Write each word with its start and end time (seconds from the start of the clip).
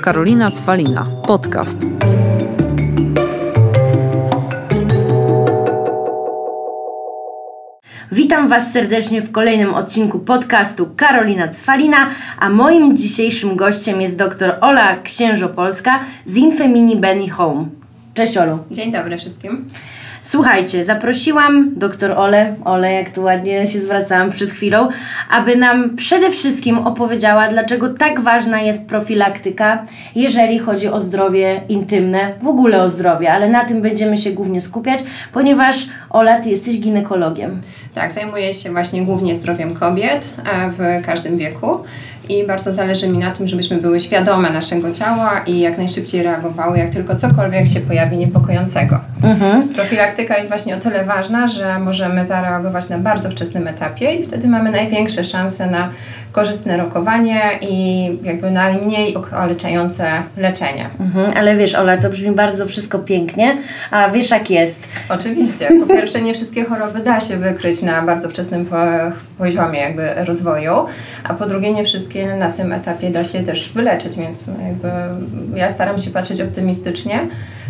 Karolina 0.00 0.50
Cwalina. 0.50 1.06
Podcast. 1.26 1.80
Witam 8.12 8.48
Was 8.48 8.72
serdecznie 8.72 9.22
w 9.22 9.32
kolejnym 9.32 9.74
odcinku 9.74 10.18
podcastu 10.18 10.90
Karolina 10.96 11.48
Cwalina, 11.48 12.10
a 12.38 12.50
moim 12.50 12.96
dzisiejszym 12.96 13.56
gościem 13.56 14.00
jest 14.00 14.16
dr 14.16 14.58
Ola 14.60 14.96
Księżopolska 14.96 16.00
z 16.26 16.36
Infemini 16.36 16.96
Benny 16.96 17.30
Home. 17.30 17.66
Cześć 18.14 18.36
Olu. 18.36 18.58
Dzień 18.70 18.92
dobry 18.92 19.18
wszystkim. 19.18 19.68
Słuchajcie, 20.22 20.84
zaprosiłam 20.84 21.70
dr 21.76 22.12
Ole, 22.12 22.54
Ole, 22.64 22.92
jak 22.92 23.10
tu 23.10 23.22
ładnie 23.22 23.66
się 23.66 23.80
zwracałam 23.80 24.30
przed 24.30 24.50
chwilą, 24.50 24.88
aby 25.30 25.56
nam 25.56 25.96
przede 25.96 26.30
wszystkim 26.30 26.78
opowiedziała, 26.78 27.48
dlaczego 27.48 27.88
tak 27.88 28.20
ważna 28.20 28.60
jest 28.60 28.86
profilaktyka, 28.86 29.86
jeżeli 30.14 30.58
chodzi 30.58 30.88
o 30.88 31.00
zdrowie 31.00 31.60
intymne, 31.68 32.32
w 32.42 32.46
ogóle 32.46 32.82
o 32.82 32.88
zdrowie, 32.88 33.32
ale 33.32 33.48
na 33.48 33.64
tym 33.64 33.82
będziemy 33.82 34.16
się 34.16 34.30
głównie 34.30 34.60
skupiać, 34.60 35.00
ponieważ 35.32 35.88
Ola, 36.10 36.40
ty 36.40 36.48
jesteś 36.48 36.80
ginekologiem. 36.80 37.60
Tak, 37.94 38.12
zajmuję 38.12 38.54
się 38.54 38.72
właśnie 38.72 39.02
głównie 39.02 39.36
zdrowiem 39.36 39.74
kobiet 39.74 40.34
e, 40.44 40.70
w 40.70 41.06
każdym 41.06 41.38
wieku 41.38 41.78
i 42.28 42.46
bardzo 42.46 42.74
zależy 42.74 43.08
mi 43.08 43.18
na 43.18 43.30
tym, 43.30 43.48
żebyśmy 43.48 43.76
były 43.76 44.00
świadome 44.00 44.50
naszego 44.50 44.92
ciała 44.92 45.42
i 45.46 45.60
jak 45.60 45.78
najszybciej 45.78 46.22
reagowały, 46.22 46.78
jak 46.78 46.90
tylko 46.90 47.16
cokolwiek 47.16 47.66
się 47.66 47.80
pojawi 47.80 48.16
niepokojącego. 48.16 49.00
Mhm. 49.22 49.68
Profilaktyka 49.68 50.36
jest 50.36 50.48
właśnie 50.48 50.76
o 50.76 50.80
tyle 50.80 51.04
ważna, 51.04 51.48
że 51.48 51.78
możemy 51.78 52.24
zareagować 52.24 52.88
na 52.88 52.98
bardzo 52.98 53.30
wczesnym 53.30 53.68
etapie 53.68 54.14
i 54.14 54.26
wtedy 54.26 54.48
mamy 54.48 54.70
największe 54.70 55.24
szanse 55.24 55.70
na 55.70 55.90
korzystne 56.32 56.76
rokowanie 56.76 57.42
i 57.60 58.06
jakby 58.22 58.50
najmniej 58.50 59.16
okaleczające 59.16 60.22
leczenie. 60.36 60.90
Mhm, 61.00 61.32
ale 61.36 61.56
wiesz, 61.56 61.74
Ola, 61.74 61.96
to 61.96 62.10
brzmi 62.10 62.30
bardzo 62.30 62.66
wszystko 62.66 62.98
pięknie, 62.98 63.56
a 63.90 64.08
wiesz 64.10 64.30
jak 64.30 64.50
jest? 64.50 64.88
Oczywiście. 65.08 65.68
Po 65.80 65.86
pierwsze, 65.86 66.22
nie 66.22 66.34
wszystkie 66.34 66.64
choroby 66.64 67.00
da 67.00 67.20
się 67.20 67.36
wykryć 67.36 67.82
na 67.82 68.02
bardzo 68.02 68.28
wczesnym 68.28 68.66
poziomie 69.38 69.80
jakby 69.80 70.14
rozwoju, 70.24 70.72
a 71.24 71.34
po 71.34 71.46
drugie, 71.46 71.72
nie 71.72 71.84
wszystkie 71.84 72.09
na 72.38 72.52
tym 72.52 72.72
etapie 72.72 73.10
da 73.10 73.24
się 73.24 73.42
też 73.42 73.72
wyleczyć, 73.72 74.18
więc 74.18 74.46
jakby 74.46 74.90
ja 75.58 75.70
staram 75.70 75.98
się 75.98 76.10
patrzeć 76.10 76.40
optymistycznie 76.40 77.20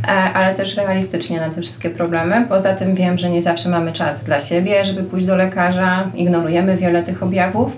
e, 0.05 0.09
ale 0.11 0.55
też 0.55 0.77
realistycznie 0.77 1.41
na 1.41 1.51
te 1.51 1.63
wszystkie 1.63 1.91
problemy. 1.91 2.47
Poza 2.49 2.75
tym 2.75 2.95
wiem, 2.95 3.19
że 3.19 3.31
nie 3.31 3.43
zawsze 3.43 3.69
mamy 3.69 3.93
czas 3.93 4.25
dla 4.25 4.41
siebie, 4.41 4.85
żeby 4.85 5.03
pójść 5.03 5.27
do 5.27 5.37
lekarza, 5.37 6.11
ignorujemy 6.15 6.77
wiele 6.77 7.03
tych 7.03 7.23
objawów 7.23 7.77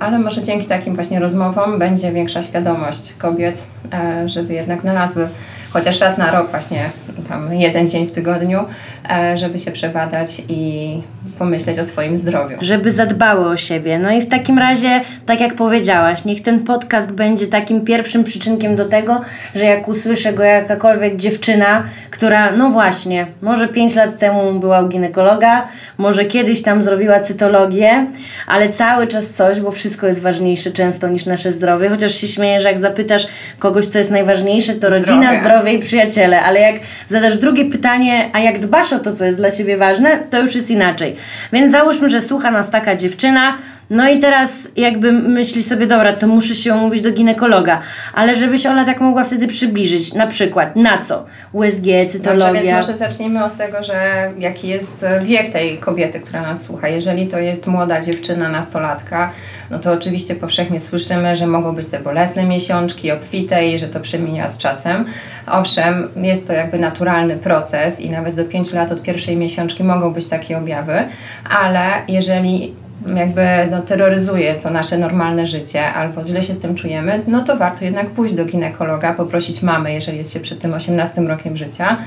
ale 0.00 0.18
może 0.18 0.42
dzięki 0.42 0.66
takim 0.66 0.94
właśnie 0.94 1.20
rozmowom 1.20 1.78
będzie 1.78 2.12
większa 2.12 2.42
świadomość 2.42 3.14
kobiet, 3.18 3.64
e, 3.92 4.28
żeby 4.28 4.54
jednak 4.54 4.80
znalazły 4.80 5.28
chociaż 5.72 6.00
raz 6.00 6.18
na 6.18 6.30
rok 6.30 6.50
właśnie 6.50 6.90
tam 7.28 7.54
jeden 7.54 7.88
dzień 7.88 8.06
w 8.06 8.12
tygodniu, 8.12 8.64
e, 9.10 9.38
żeby 9.38 9.58
się 9.58 9.70
przebadać 9.70 10.42
i 10.48 11.02
pomyśleć 11.38 11.78
o 11.78 11.84
swoim 11.84 12.18
zdrowiu. 12.18 12.56
Żeby 12.60 12.90
zadbały 12.90 13.46
o 13.46 13.56
siebie. 13.56 13.98
No 13.98 14.10
i 14.10 14.22
w 14.22 14.28
takim 14.28 14.58
razie, 14.58 15.00
tak 15.26 15.40
jak 15.40 15.54
powiedziałaś, 15.54 16.24
niech 16.24 16.42
ten 16.42 16.60
podcast 16.60 17.10
będzie 17.10 17.46
takim 17.46 17.80
pierwszym 17.84 18.24
przyczynkiem 18.24 18.76
do 18.76 18.84
tego, 18.84 19.20
że 19.54 19.64
jak 19.64 19.88
usłyszę 19.88 20.32
go 20.32 20.42
jakakolwiek 20.42 21.16
dziewczyna, 21.16 21.82
która, 22.10 22.52
no 22.52 22.70
właśnie, 22.70 23.26
może 23.42 23.68
5 23.68 23.94
lat 23.94 24.18
temu 24.18 24.60
była 24.60 24.80
u 24.80 24.88
ginekologa, 24.88 25.68
może 25.98 26.24
kiedyś 26.24 26.62
tam 26.62 26.82
zrobiła 26.82 27.20
cytologię, 27.20 28.06
ale 28.46 28.68
cały 28.68 29.06
czas 29.06 29.28
coś, 29.28 29.60
bo 29.60 29.70
wszystko 29.70 30.06
jest 30.06 30.20
ważniejsze 30.20 30.70
często 30.70 31.08
niż 31.08 31.26
nasze 31.26 31.52
zdrowie, 31.52 31.88
chociaż 31.88 32.14
się 32.14 32.28
śmieję, 32.28 32.60
że 32.60 32.68
jak 32.68 32.78
zapytasz 32.78 33.26
kogoś, 33.58 33.86
co 33.86 33.98
jest 33.98 34.10
najważniejsze, 34.10 34.72
to 34.72 34.78
zdrowie. 34.78 34.98
rodzina, 34.98 35.40
zdrowie 35.40 35.59
i 35.68 35.78
przyjaciele, 35.78 36.42
ale 36.42 36.60
jak 36.60 36.76
zadasz 37.08 37.36
drugie 37.36 37.64
pytanie, 37.64 38.30
a 38.32 38.38
jak 38.38 38.58
dbasz 38.58 38.92
o 38.92 38.98
to, 38.98 39.16
co 39.16 39.24
jest 39.24 39.36
dla 39.36 39.50
Ciebie 39.50 39.76
ważne, 39.76 40.18
to 40.30 40.40
już 40.40 40.54
jest 40.54 40.70
inaczej. 40.70 41.16
Więc 41.52 41.72
załóżmy, 41.72 42.10
że 42.10 42.22
słucha 42.22 42.50
nas 42.50 42.70
taka 42.70 42.96
dziewczyna, 42.96 43.58
no 43.90 44.08
i 44.08 44.18
teraz 44.18 44.68
jakby 44.76 45.12
myśli 45.12 45.62
sobie, 45.62 45.86
dobra, 45.86 46.12
to 46.12 46.26
muszę 46.26 46.54
się 46.54 46.74
umówić 46.74 47.00
do 47.00 47.12
ginekologa, 47.12 47.80
ale 48.14 48.36
żeby 48.36 48.58
się 48.58 48.70
ona 48.70 48.84
tak 48.84 49.00
mogła 49.00 49.24
wtedy 49.24 49.46
przybliżyć, 49.46 50.14
na 50.14 50.26
przykład 50.26 50.76
na 50.76 50.98
co? 50.98 51.24
USG, 51.52 51.84
cytologia. 52.08 52.46
Dobrze, 52.46 52.62
więc 52.62 52.86
może 52.86 52.98
zacznijmy 52.98 53.44
od 53.44 53.56
tego, 53.56 53.84
że 53.84 54.30
jaki 54.38 54.68
jest 54.68 55.04
wiek 55.22 55.52
tej 55.52 55.78
kobiety, 55.78 56.20
która 56.20 56.42
nas 56.42 56.62
słucha. 56.62 56.88
Jeżeli 56.88 57.26
to 57.26 57.38
jest 57.38 57.66
młoda 57.66 58.00
dziewczyna, 58.00 58.48
nastolatka, 58.48 59.32
no 59.70 59.78
to 59.78 59.92
oczywiście 59.92 60.34
powszechnie 60.34 60.80
słyszymy, 60.80 61.36
że 61.36 61.46
mogą 61.46 61.74
być 61.74 61.86
te 61.86 62.00
bolesne 62.00 62.44
miesiączki, 62.44 63.12
obfite 63.12 63.68
i 63.68 63.78
że 63.78 63.88
to 63.88 64.00
przemienia 64.00 64.48
z 64.48 64.58
czasem. 64.58 65.04
Owszem, 65.46 66.08
jest 66.16 66.46
to 66.46 66.52
jakby 66.52 66.78
naturalny 66.78 67.36
proces 67.36 68.00
i 68.00 68.10
nawet 68.10 68.34
do 68.34 68.44
5 68.44 68.72
lat 68.72 68.92
od 68.92 69.02
pierwszej 69.02 69.36
miesiączki 69.36 69.84
mogą 69.84 70.12
być 70.12 70.28
takie 70.28 70.58
objawy, 70.58 71.04
ale 71.50 71.82
jeżeli 72.08 72.74
jakby 73.16 73.42
no, 73.70 73.82
terroryzuje 73.82 74.54
to 74.54 74.70
nasze 74.70 74.98
normalne 74.98 75.46
życie 75.46 75.86
albo 75.86 76.24
źle 76.24 76.42
się 76.42 76.54
z 76.54 76.60
tym 76.60 76.74
czujemy, 76.74 77.22
no 77.26 77.44
to 77.44 77.56
warto 77.56 77.84
jednak 77.84 78.06
pójść 78.06 78.34
do 78.34 78.44
ginekologa, 78.44 79.14
poprosić 79.14 79.62
mamy, 79.62 79.92
jeżeli 79.92 80.18
jest 80.18 80.32
się 80.32 80.40
przed 80.40 80.58
tym 80.58 80.74
18 80.74 81.20
rokiem 81.20 81.56
życia 81.56 81.98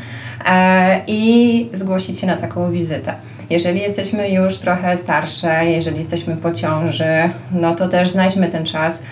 e, 0.45 1.01
i 1.07 1.69
zgłosić 1.73 2.19
się 2.19 2.27
na 2.27 2.37
taką 2.37 2.71
wizytę. 2.71 3.13
Jeżeli 3.49 3.79
jesteśmy 3.79 4.29
już 4.29 4.57
trochę 4.57 4.97
starsze, 4.97 5.65
jeżeli 5.65 5.97
jesteśmy 5.97 6.35
po 6.35 6.51
ciąży, 6.51 7.29
no 7.51 7.75
to 7.75 7.87
też 7.87 8.09
znajdźmy 8.09 8.47
ten 8.47 8.65
czas 8.65 9.03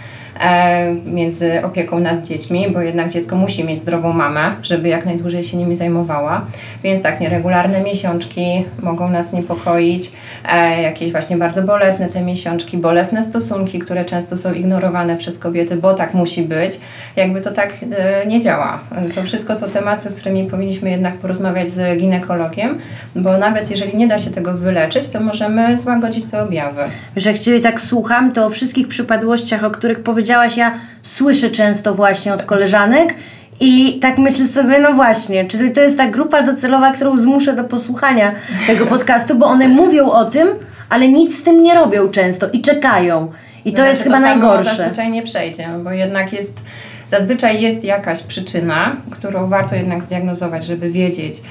między 1.05 1.65
opieką 1.65 1.99
nad 1.99 2.27
dziećmi, 2.27 2.67
bo 2.73 2.81
jednak 2.81 3.09
dziecko 3.09 3.35
musi 3.35 3.63
mieć 3.63 3.79
zdrową 3.79 4.13
mamę, 4.13 4.51
żeby 4.63 4.89
jak 4.89 5.05
najdłużej 5.05 5.43
się 5.43 5.57
nimi 5.57 5.75
zajmowała. 5.75 6.45
Więc 6.83 7.01
tak, 7.01 7.19
nieregularne 7.19 7.81
miesiączki 7.81 8.65
mogą 8.81 9.09
nas 9.09 9.33
niepokoić, 9.33 10.11
e, 10.51 10.81
jakieś 10.81 11.11
właśnie 11.11 11.37
bardzo 11.37 11.63
bolesne 11.63 12.09
te 12.09 12.21
miesiączki, 12.21 12.77
bolesne 12.77 13.23
stosunki, 13.23 13.79
które 13.79 14.05
często 14.05 14.37
są 14.37 14.53
ignorowane 14.53 15.17
przez 15.17 15.39
kobiety, 15.39 15.75
bo 15.75 15.93
tak 15.93 16.13
musi 16.13 16.41
być. 16.43 16.79
Jakby 17.15 17.41
to 17.41 17.51
tak 17.51 17.73
e, 17.97 18.25
nie 18.25 18.39
działa. 18.39 18.79
To 19.15 19.23
wszystko 19.23 19.55
są 19.55 19.69
tematy, 19.69 20.09
z 20.09 20.19
którymi 20.19 20.43
powinniśmy 20.43 20.91
jednak 20.91 21.13
porozmawiać 21.13 21.69
z 21.69 21.99
ginekologiem, 21.99 22.79
bo 23.15 23.37
nawet 23.37 23.71
jeżeli 23.71 23.97
nie 23.97 24.07
da 24.07 24.19
się 24.19 24.29
tego 24.29 24.53
wyleczyć, 24.53 25.09
to 25.09 25.19
możemy 25.19 25.77
złagodzić 25.77 26.25
te 26.25 26.43
objawy. 26.43 26.81
Wiesz, 27.15 27.25
jak 27.25 27.39
Ciebie 27.39 27.59
tak 27.59 27.81
słucham, 27.81 28.31
to 28.31 28.45
o 28.45 28.49
wszystkich 28.49 28.87
przypadłościach, 28.87 29.63
o 29.63 29.71
których 29.71 29.99
powiedziałam, 29.99 30.20
powiedziałaś, 30.21 30.57
ja 30.57 30.73
słyszę 31.01 31.49
często 31.49 31.95
właśnie 31.95 32.33
od 32.33 32.43
koleżanek 32.43 33.13
i 33.59 33.99
tak 33.99 34.17
myślę 34.17 34.45
sobie, 34.45 34.79
no 34.79 34.93
właśnie, 34.93 35.45
czyli 35.45 35.71
to 35.71 35.81
jest 35.81 35.97
ta 35.97 36.07
grupa 36.07 36.43
docelowa, 36.43 36.93
którą 36.93 37.17
zmuszę 37.17 37.55
do 37.55 37.63
posłuchania 37.63 38.31
tego 38.67 38.85
podcastu, 38.85 39.35
bo 39.35 39.45
one 39.45 39.67
mówią 39.67 40.11
o 40.11 40.25
tym, 40.25 40.47
ale 40.89 41.07
nic 41.07 41.39
z 41.39 41.43
tym 41.43 41.63
nie 41.63 41.75
robią 41.75 42.09
często 42.09 42.49
i 42.53 42.61
czekają. 42.61 43.31
I 43.65 43.73
to 43.73 43.81
no, 43.81 43.87
jest 43.87 44.03
chyba 44.03 44.15
to 44.15 44.21
najgorsze. 44.21 44.75
zazwyczaj 44.75 45.11
nie 45.11 45.23
przejdzie, 45.23 45.67
no 45.67 45.79
bo 45.79 45.91
jednak 45.91 46.33
jest, 46.33 46.61
zazwyczaj 47.07 47.61
jest 47.61 47.83
jakaś 47.83 48.23
przyczyna, 48.23 48.95
którą 49.11 49.47
warto 49.47 49.75
jednak 49.75 50.03
zdiagnozować, 50.03 50.65
żeby 50.65 50.91
wiedzieć, 50.91 51.41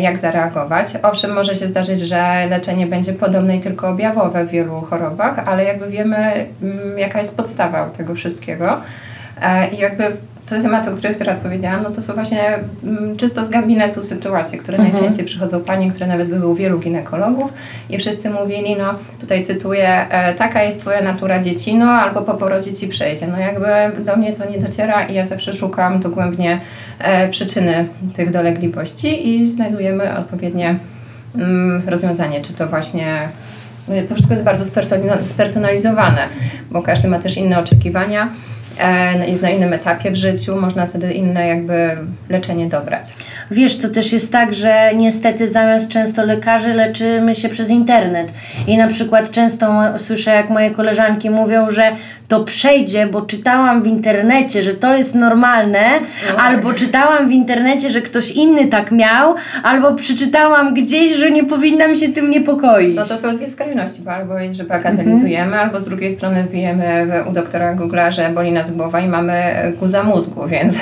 jak 0.00 0.18
zareagować. 0.18 0.86
Owszem, 1.02 1.32
może 1.32 1.54
się 1.54 1.66
zdarzyć, 1.66 2.00
że 2.00 2.46
leczenie 2.50 2.86
będzie 2.86 3.12
podobne 3.12 3.56
i 3.56 3.60
tylko 3.60 3.88
objawowe 3.88 4.44
w 4.44 4.50
wielu 4.50 4.80
chorobach, 4.80 5.48
ale 5.48 5.64
jakby 5.64 5.88
wiemy, 5.88 6.46
mm, 6.62 6.98
jaka 6.98 7.18
jest 7.18 7.36
podstawa 7.36 7.86
tego 7.86 8.14
wszystkiego. 8.14 8.80
E, 9.42 9.68
I 9.68 9.78
jakby 9.78 10.12
te 10.46 10.62
tematy, 10.62 10.90
o 10.90 10.94
których 10.94 11.18
teraz 11.18 11.38
powiedziałam, 11.38 11.82
no 11.82 11.90
to 11.90 12.02
są 12.02 12.14
właśnie 12.14 12.58
mm, 12.84 13.16
czysto 13.16 13.44
z 13.44 13.50
gabinetu 13.50 14.02
sytuacje, 14.02 14.58
które 14.58 14.78
mhm. 14.78 14.94
najczęściej 14.94 15.26
przychodzą 15.26 15.60
pani, 15.60 15.90
które 15.90 16.06
nawet 16.06 16.28
były 16.28 16.46
u 16.46 16.54
wielu 16.54 16.78
ginekologów 16.78 17.52
i 17.90 17.98
wszyscy 17.98 18.30
mówili, 18.30 18.76
no 18.78 18.94
tutaj 19.20 19.44
cytuję, 19.44 20.08
e, 20.10 20.34
taka 20.34 20.62
jest 20.62 20.80
twoja 20.80 21.02
natura 21.02 21.40
dziecino, 21.40 21.90
albo 21.90 22.22
po 22.22 22.34
porodzie 22.34 22.72
ci 22.72 22.88
przejdzie. 22.88 23.26
No 23.26 23.38
jakby 23.38 24.02
do 24.04 24.16
mnie 24.16 24.32
to 24.32 24.50
nie 24.50 24.58
dociera 24.58 25.06
i 25.06 25.14
ja 25.14 25.24
zawsze 25.24 25.52
szukam 25.52 26.00
dogłębnie 26.00 26.60
e, 26.98 27.28
przyczyny 27.28 27.88
tych 28.16 28.30
dolegliwości 28.30 29.28
i 29.28 29.48
znajdujemy 29.48 30.18
odpowiednie 30.18 30.74
mm, 31.34 31.82
rozwiązanie, 31.86 32.40
czy 32.40 32.52
to 32.52 32.66
właśnie 32.66 33.28
no 33.88 33.94
to 34.08 34.14
wszystko 34.14 34.34
jest 34.34 34.44
bardzo 34.44 34.64
spersonalizowane, 35.24 36.28
bo 36.70 36.82
każdy 36.82 37.08
ma 37.08 37.18
też 37.18 37.36
inne 37.36 37.58
oczekiwania 37.58 38.28
jest 39.26 39.42
na 39.42 39.50
innym 39.50 39.72
etapie 39.72 40.10
w 40.10 40.16
życiu, 40.16 40.60
można 40.60 40.86
wtedy 40.86 41.12
inne 41.12 41.48
jakby 41.48 41.96
leczenie 42.28 42.66
dobrać. 42.66 43.14
Wiesz, 43.50 43.78
to 43.78 43.88
też 43.88 44.12
jest 44.12 44.32
tak, 44.32 44.54
że 44.54 44.90
niestety 44.96 45.48
zamiast 45.48 45.88
często 45.88 46.24
lekarzy 46.24 46.74
leczymy 46.74 47.34
się 47.34 47.48
przez 47.48 47.70
internet. 47.70 48.32
I 48.66 48.76
na 48.76 48.88
przykład 48.88 49.30
często 49.30 49.82
słyszę, 49.98 50.30
jak 50.30 50.50
moje 50.50 50.70
koleżanki 50.70 51.30
mówią, 51.30 51.70
że 51.70 51.92
to 52.28 52.44
przejdzie, 52.44 53.06
bo 53.06 53.22
czytałam 53.22 53.82
w 53.82 53.86
internecie, 53.86 54.62
że 54.62 54.74
to 54.74 54.96
jest 54.96 55.14
normalne, 55.14 55.84
no. 56.30 56.42
albo 56.42 56.72
czytałam 56.72 57.28
w 57.28 57.32
internecie, 57.32 57.90
że 57.90 58.00
ktoś 58.00 58.30
inny 58.30 58.66
tak 58.66 58.90
miał, 58.90 59.34
albo 59.62 59.94
przeczytałam 59.94 60.74
gdzieś, 60.74 61.16
że 61.16 61.30
nie 61.30 61.44
powinnam 61.44 61.96
się 61.96 62.08
tym 62.08 62.30
niepokoić. 62.30 62.96
No 62.96 63.04
to 63.04 63.16
są 63.16 63.36
dwie 63.36 63.50
skrajności, 63.50 64.02
bo 64.02 64.12
albo 64.12 64.38
jest, 64.38 64.56
że 64.56 64.64
bagatelizujemy, 64.64 65.44
mhm. 65.44 65.64
albo 65.64 65.80
z 65.80 65.84
drugiej 65.84 66.10
strony 66.10 66.42
wbijemy 66.42 67.06
u 67.30 67.32
doktora 67.32 67.74
Google'a, 67.74 68.10
że 68.10 68.28
boli 68.28 68.52
nas 68.52 68.61
głowa 68.70 69.00
i 69.00 69.08
mamy 69.08 69.54
guza 69.80 70.02
mózgu, 70.02 70.46
więc 70.54 70.78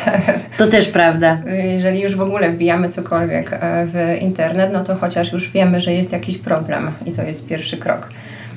To 0.56 0.66
też 0.66 0.88
prawda. 0.88 1.38
jeżeli 1.76 2.00
już 2.00 2.16
w 2.16 2.20
ogóle 2.20 2.50
wbijamy 2.50 2.88
cokolwiek 2.88 3.52
e, 3.52 3.58
w 3.86 4.22
internet, 4.22 4.70
no 4.72 4.84
to 4.84 4.94
chociaż 4.94 5.32
już 5.32 5.50
wiemy, 5.50 5.80
że 5.80 5.92
jest 5.92 6.12
jakiś 6.12 6.38
problem 6.38 6.90
i 7.06 7.12
to 7.12 7.22
jest 7.22 7.48
pierwszy 7.48 7.76
krok. 7.76 8.08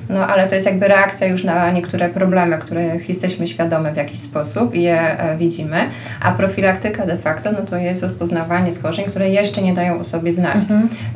No 0.10 0.28
ale 0.28 0.48
to 0.48 0.56
jest 0.56 0.68
jakby 0.68 0.88
reakcja 0.88 1.28
już 1.28 1.44
na 1.44 1.72
niektóre 1.72 2.10
problemy, 2.10 2.58
których 2.58 3.10
jesteśmy 3.10 3.48
świadome 3.48 3.94
w 3.94 3.98
jakiś 3.98 4.20
sposób 4.20 4.76
i 4.76 4.82
je 4.82 5.20
e, 5.20 5.38
widzimy, 5.38 5.78
a 6.22 6.32
profilaktyka 6.32 7.06
de 7.06 7.18
facto 7.18 7.52
no 7.52 7.62
to 7.70 7.78
jest 7.78 8.04
rozpoznawanie 8.04 8.72
schorzeń, 8.72 9.06
które 9.06 9.30
jeszcze 9.30 9.62
nie 9.62 9.74
dają 9.74 10.00
o 10.00 10.04
sobie 10.04 10.32
znać. 10.32 10.60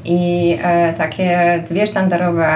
I 0.06 0.57
e, 0.63 0.94
takie 0.94 1.63
dwie 1.69 1.88
sztandarowe 1.88 2.48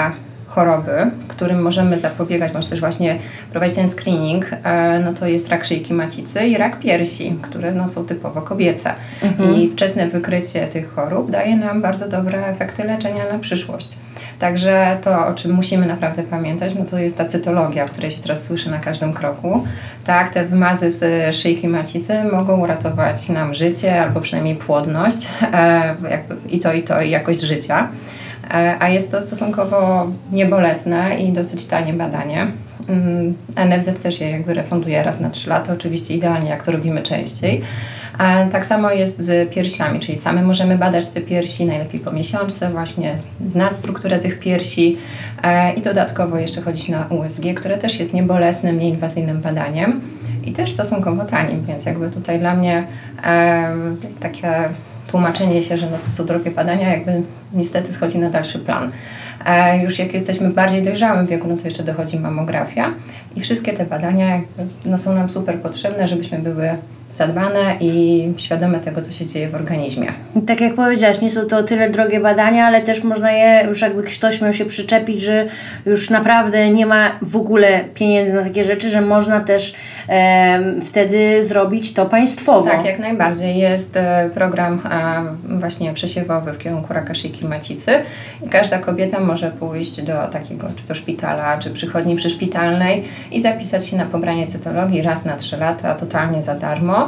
choroby, 0.55 1.11
którym 1.27 1.61
możemy 1.61 1.97
zapobiegać, 1.97 2.53
może 2.53 2.69
też 2.69 2.79
właśnie 2.79 3.17
prowadzić 3.51 3.75
ten 3.75 3.87
screening, 3.87 4.45
e, 4.63 4.99
no 5.05 5.13
to 5.13 5.27
jest 5.27 5.49
rak 5.49 5.65
szyjki 5.65 5.93
macicy 5.93 6.39
i 6.47 6.57
rak 6.57 6.79
piersi, 6.79 7.35
które 7.41 7.71
no, 7.71 7.87
są 7.87 8.05
typowo 8.05 8.41
kobiece. 8.41 8.93
I 9.55 9.69
wczesne 9.69 10.07
wykrycie 10.07 10.67
tych 10.67 10.93
chorób 10.93 11.31
daje 11.31 11.57
nam 11.57 11.81
bardzo 11.81 12.09
dobre 12.09 12.47
efekty 12.47 12.83
leczenia 12.83 13.23
na 13.33 13.39
przyszłość. 13.39 13.97
Także 14.39 14.97
to, 15.01 15.27
o 15.27 15.33
czym 15.33 15.51
musimy 15.51 15.85
naprawdę 15.85 16.23
pamiętać, 16.23 16.75
no 16.75 16.85
to 16.85 16.99
jest 16.99 17.17
ta 17.17 17.25
cytologia, 17.25 17.85
o 17.85 17.87
której 17.87 18.11
się 18.11 18.21
teraz 18.21 18.43
słyszy 18.43 18.71
na 18.71 18.79
każdym 18.79 19.13
kroku. 19.13 19.63
Tak, 20.05 20.33
te 20.33 20.45
wymazy 20.45 20.91
z 20.91 21.35
szyjki 21.35 21.67
macicy 21.67 22.23
mogą 22.23 22.61
uratować 22.61 23.29
nam 23.29 23.55
życie 23.55 24.01
albo 24.01 24.21
przynajmniej 24.21 24.55
płodność 24.55 25.27
e, 25.53 25.95
jakby 26.11 26.35
i 26.49 26.59
to, 26.59 26.73
i 26.73 26.83
to, 26.83 27.01
i 27.01 27.09
jakość 27.09 27.41
życia. 27.41 27.87
E, 28.53 28.75
a 28.79 28.89
jest 28.89 29.11
to 29.11 29.21
stosunkowo 29.21 30.07
niebolesne 30.31 31.19
i 31.19 31.31
dosyć 31.31 31.65
tanie 31.65 31.93
badanie. 31.93 32.47
Mm, 32.89 33.33
NFZ 33.55 34.03
też 34.03 34.21
je 34.21 34.31
jakby 34.31 34.53
refunduje 34.53 35.03
raz 35.03 35.19
na 35.19 35.29
3 35.29 35.49
lata, 35.49 35.73
oczywiście 35.73 36.15
idealnie 36.15 36.49
jak 36.49 36.63
to 36.63 36.71
robimy 36.71 37.01
częściej. 37.01 37.61
A 38.17 38.45
tak 38.51 38.65
samo 38.65 38.91
jest 38.91 39.19
z 39.19 39.49
piersiami, 39.49 39.99
czyli 39.99 40.17
same 40.17 40.41
możemy 40.41 40.77
badać 40.77 41.09
te 41.09 41.21
piersi, 41.21 41.65
najlepiej 41.65 41.99
po 41.99 42.11
miesiączce, 42.11 42.69
właśnie 42.69 43.15
znać 43.47 43.75
strukturę 43.75 44.19
tych 44.19 44.39
piersi 44.39 44.97
e, 45.43 45.73
i 45.73 45.81
dodatkowo 45.81 46.37
jeszcze 46.37 46.61
chodzić 46.61 46.89
na 46.89 47.07
USG, 47.07 47.43
które 47.55 47.77
też 47.77 47.99
jest 47.99 48.13
niebolesnym, 48.13 48.79
nieinwazyjnym 48.79 49.41
badaniem 49.41 50.01
i 50.45 50.51
też 50.51 50.73
stosunkowo 50.73 51.25
tanim, 51.25 51.61
więc 51.61 51.85
jakby 51.85 52.11
tutaj 52.11 52.39
dla 52.39 52.55
mnie 52.55 52.83
e, 53.23 53.75
takie 54.19 54.53
tłumaczenie 55.11 55.63
się, 55.63 55.77
że 55.77 55.89
no 55.89 55.97
to 55.97 56.03
są 56.03 56.25
drogie 56.25 56.51
badania, 56.51 56.89
jakby 56.89 57.21
niestety 57.53 57.93
schodzi 57.93 58.19
na 58.19 58.29
dalszy 58.29 58.59
plan. 58.59 58.91
E, 59.45 59.83
już 59.83 59.99
jak 59.99 60.13
jesteśmy 60.13 60.49
w 60.49 60.53
bardziej 60.53 60.83
dojrzałym 60.83 61.27
wieku, 61.27 61.47
no 61.47 61.57
to 61.57 61.63
jeszcze 61.65 61.83
dochodzi 61.83 62.19
mamografia 62.19 62.93
i 63.35 63.41
wszystkie 63.41 63.73
te 63.73 63.85
badania 63.85 64.29
jakby, 64.29 64.65
no 64.85 64.97
są 64.97 65.15
nam 65.15 65.29
super 65.29 65.59
potrzebne, 65.59 66.07
żebyśmy 66.07 66.39
były 66.39 66.69
zadbane 67.13 67.75
i 67.79 68.33
świadome 68.37 68.79
tego, 68.79 69.01
co 69.01 69.11
się 69.11 69.25
dzieje 69.25 69.49
w 69.49 69.55
organizmie. 69.55 70.07
Tak 70.47 70.61
jak 70.61 70.73
powiedziałaś, 70.73 71.21
nie 71.21 71.29
są 71.29 71.45
to 71.45 71.63
tyle 71.63 71.89
drogie 71.89 72.19
badania, 72.19 72.65
ale 72.65 72.81
też 72.81 73.03
można 73.03 73.31
je, 73.31 73.67
już 73.67 73.81
jakby 73.81 74.03
ktoś 74.03 74.41
miał 74.41 74.53
się 74.53 74.65
przyczepić, 74.65 75.21
że 75.21 75.47
już 75.85 76.09
naprawdę 76.09 76.69
nie 76.69 76.85
ma 76.85 77.11
w 77.21 77.35
ogóle 77.35 77.79
pieniędzy 77.93 78.33
na 78.33 78.43
takie 78.43 78.63
rzeczy, 78.63 78.89
że 78.89 79.01
można 79.01 79.39
też 79.39 79.75
em, 80.07 80.81
wtedy 80.81 81.43
zrobić 81.43 81.93
to 81.93 82.05
państwowo. 82.05 82.69
Tak, 82.69 82.85
jak 82.85 82.99
najbardziej. 82.99 83.57
Jest 83.57 83.97
e, 83.97 84.29
program 84.33 84.81
e, 84.91 85.57
właśnie 85.59 85.93
przesiewowy 85.93 86.51
w 86.51 86.57
kierunku 86.57 86.93
raka 86.93 87.13
szyjki 87.13 87.45
macicy 87.45 87.91
i 88.45 88.49
każda 88.49 88.77
kobieta 88.77 89.19
może 89.19 89.51
pójść 89.51 90.01
do 90.01 90.27
takiego, 90.27 90.67
czy 90.75 90.83
to 90.83 90.95
szpitala, 90.95 91.57
czy 91.57 91.69
przychodni 91.69 92.15
przyszpitalnej 92.15 93.03
i 93.31 93.41
zapisać 93.41 93.87
się 93.87 93.97
na 93.97 94.05
pobranie 94.05 94.47
cytologii 94.47 95.01
raz 95.01 95.25
na 95.25 95.35
trzy 95.35 95.57
lata, 95.57 95.95
totalnie 95.95 96.43
za 96.43 96.55
darmo. 96.55 97.00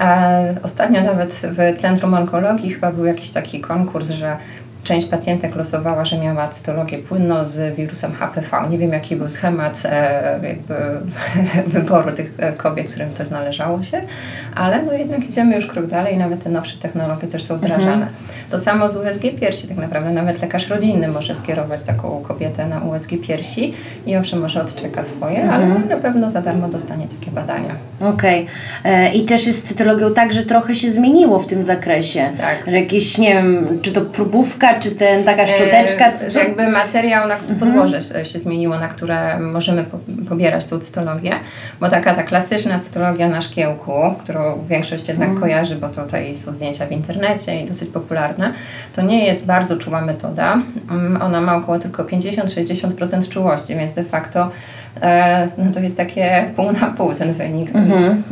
E, 0.00 0.56
Ostatnio 0.62 1.02
nawet 1.02 1.34
w 1.34 1.80
Centrum 1.80 2.14
Onkologii 2.14 2.70
chyba 2.70 2.92
był 2.92 3.04
jakiś 3.04 3.30
taki 3.30 3.60
konkurs, 3.60 4.10
że 4.10 4.36
część 4.84 5.08
pacjentek 5.08 5.56
losowała, 5.56 6.04
że 6.04 6.18
miała 6.18 6.48
cytologię 6.48 6.98
płynną 6.98 7.44
z 7.44 7.76
wirusem 7.76 8.12
HPV. 8.12 8.68
Nie 8.70 8.78
wiem, 8.78 8.92
jaki 8.92 9.16
był 9.16 9.30
schemat 9.30 9.82
e, 9.84 10.40
jakby 10.42 10.74
wyboru 11.78 12.12
tych 12.12 12.34
e, 12.38 12.52
kobiet, 12.52 12.90
którym 12.90 13.10
to 13.10 13.24
znależało 13.24 13.82
się, 13.82 14.00
ale 14.54 14.82
no 14.82 14.92
jednak 14.92 15.24
idziemy 15.24 15.56
już 15.56 15.66
krok 15.66 15.86
dalej 15.86 16.14
i 16.14 16.16
nawet 16.16 16.44
te 16.44 16.50
nowsze 16.50 16.78
technologie 16.78 17.28
też 17.28 17.44
są 17.44 17.56
wdrażane. 17.56 18.06
To 18.50 18.58
samo 18.58 18.88
z 18.88 18.96
USG 18.96 19.22
piersi, 19.40 19.68
tak 19.68 19.76
naprawdę 19.76 20.10
nawet 20.10 20.42
lekarz 20.42 20.68
rodzinny 20.68 21.08
może 21.08 21.34
skierować 21.34 21.84
taką 21.84 22.22
kobietę 22.28 22.68
na 22.68 22.80
USG 22.80 23.10
piersi 23.22 23.74
i 24.06 24.16
owszem, 24.16 24.40
może 24.40 24.62
odczeka 24.62 25.02
swoje, 25.02 25.50
ale 25.50 25.68
na 25.68 25.96
pewno 25.96 26.30
za 26.30 26.40
darmo 26.40 26.68
dostanie 26.68 27.06
takie 27.20 27.30
badania. 27.30 27.74
Okej. 28.00 28.46
E, 28.84 29.12
I 29.12 29.24
też 29.24 29.46
jest 29.46 29.64
z 29.64 29.68
cytologią 29.68 30.14
tak, 30.14 30.32
że 30.32 30.42
trochę 30.42 30.74
się 30.74 30.90
zmieniło 30.90 31.38
w 31.38 31.46
tym 31.46 31.64
zakresie. 31.64 32.30
Tak. 32.36 32.64
Że 32.66 32.80
jakieś, 32.80 33.18
nie 33.18 33.34
wiem, 33.34 33.78
czy 33.82 33.92
to 33.92 34.00
próbówka, 34.00 34.73
czy 34.80 34.90
ten, 34.90 35.24
taka 35.24 35.46
szczoteczka, 35.46 36.06
E, 36.12 36.30
co, 36.30 36.38
jakby 36.40 36.68
materiał, 36.68 37.28
na 37.28 37.36
podłoże 37.60 38.02
się- 38.02 38.24
się 38.24 38.38
zmieniło, 38.40 38.78
na 38.78 38.88
które 38.88 39.40
możemy 39.40 39.84
po, 39.84 39.98
pobierać 40.28 40.66
tą 40.66 40.78
cytologię, 40.78 41.32
bo 41.80 41.88
taka 41.88 42.14
ta 42.14 42.22
klasyczna 42.22 42.78
cytologia 42.78 43.28
na 43.28 43.42
szkiełku, 43.42 43.92
którą 44.24 44.64
większość 44.68 45.08
jednak 45.08 45.40
kojarzy, 45.40 45.76
bo 45.76 45.88
tutaj 45.88 46.34
są 46.36 46.52
zdjęcia 46.52 46.86
w 46.86 46.92
internecie 46.92 47.60
i 47.60 47.66
dosyć 47.66 47.90
popularne, 47.90 48.52
to 48.96 49.02
nie 49.02 49.26
jest 49.26 49.44
bardzo 49.46 49.76
czuła 49.76 50.00
metoda. 50.00 50.58
Mm, 50.90 51.22
Ona 51.22 51.40
ma 51.40 51.56
około 51.56 51.78
tylko 51.78 52.04
50-60% 52.04 53.28
czułości, 53.28 53.76
więc 53.76 53.94
de 53.94 54.04
facto 54.04 54.50
e, 55.02 55.48
no 55.58 55.72
to 55.72 55.80
jest 55.80 55.96
takie 55.96 56.44
pół 56.56 56.72
na 56.72 56.86
pół 56.86 57.14
ten 57.14 57.32
wynik. 57.32 57.70
Mm, 57.74 58.22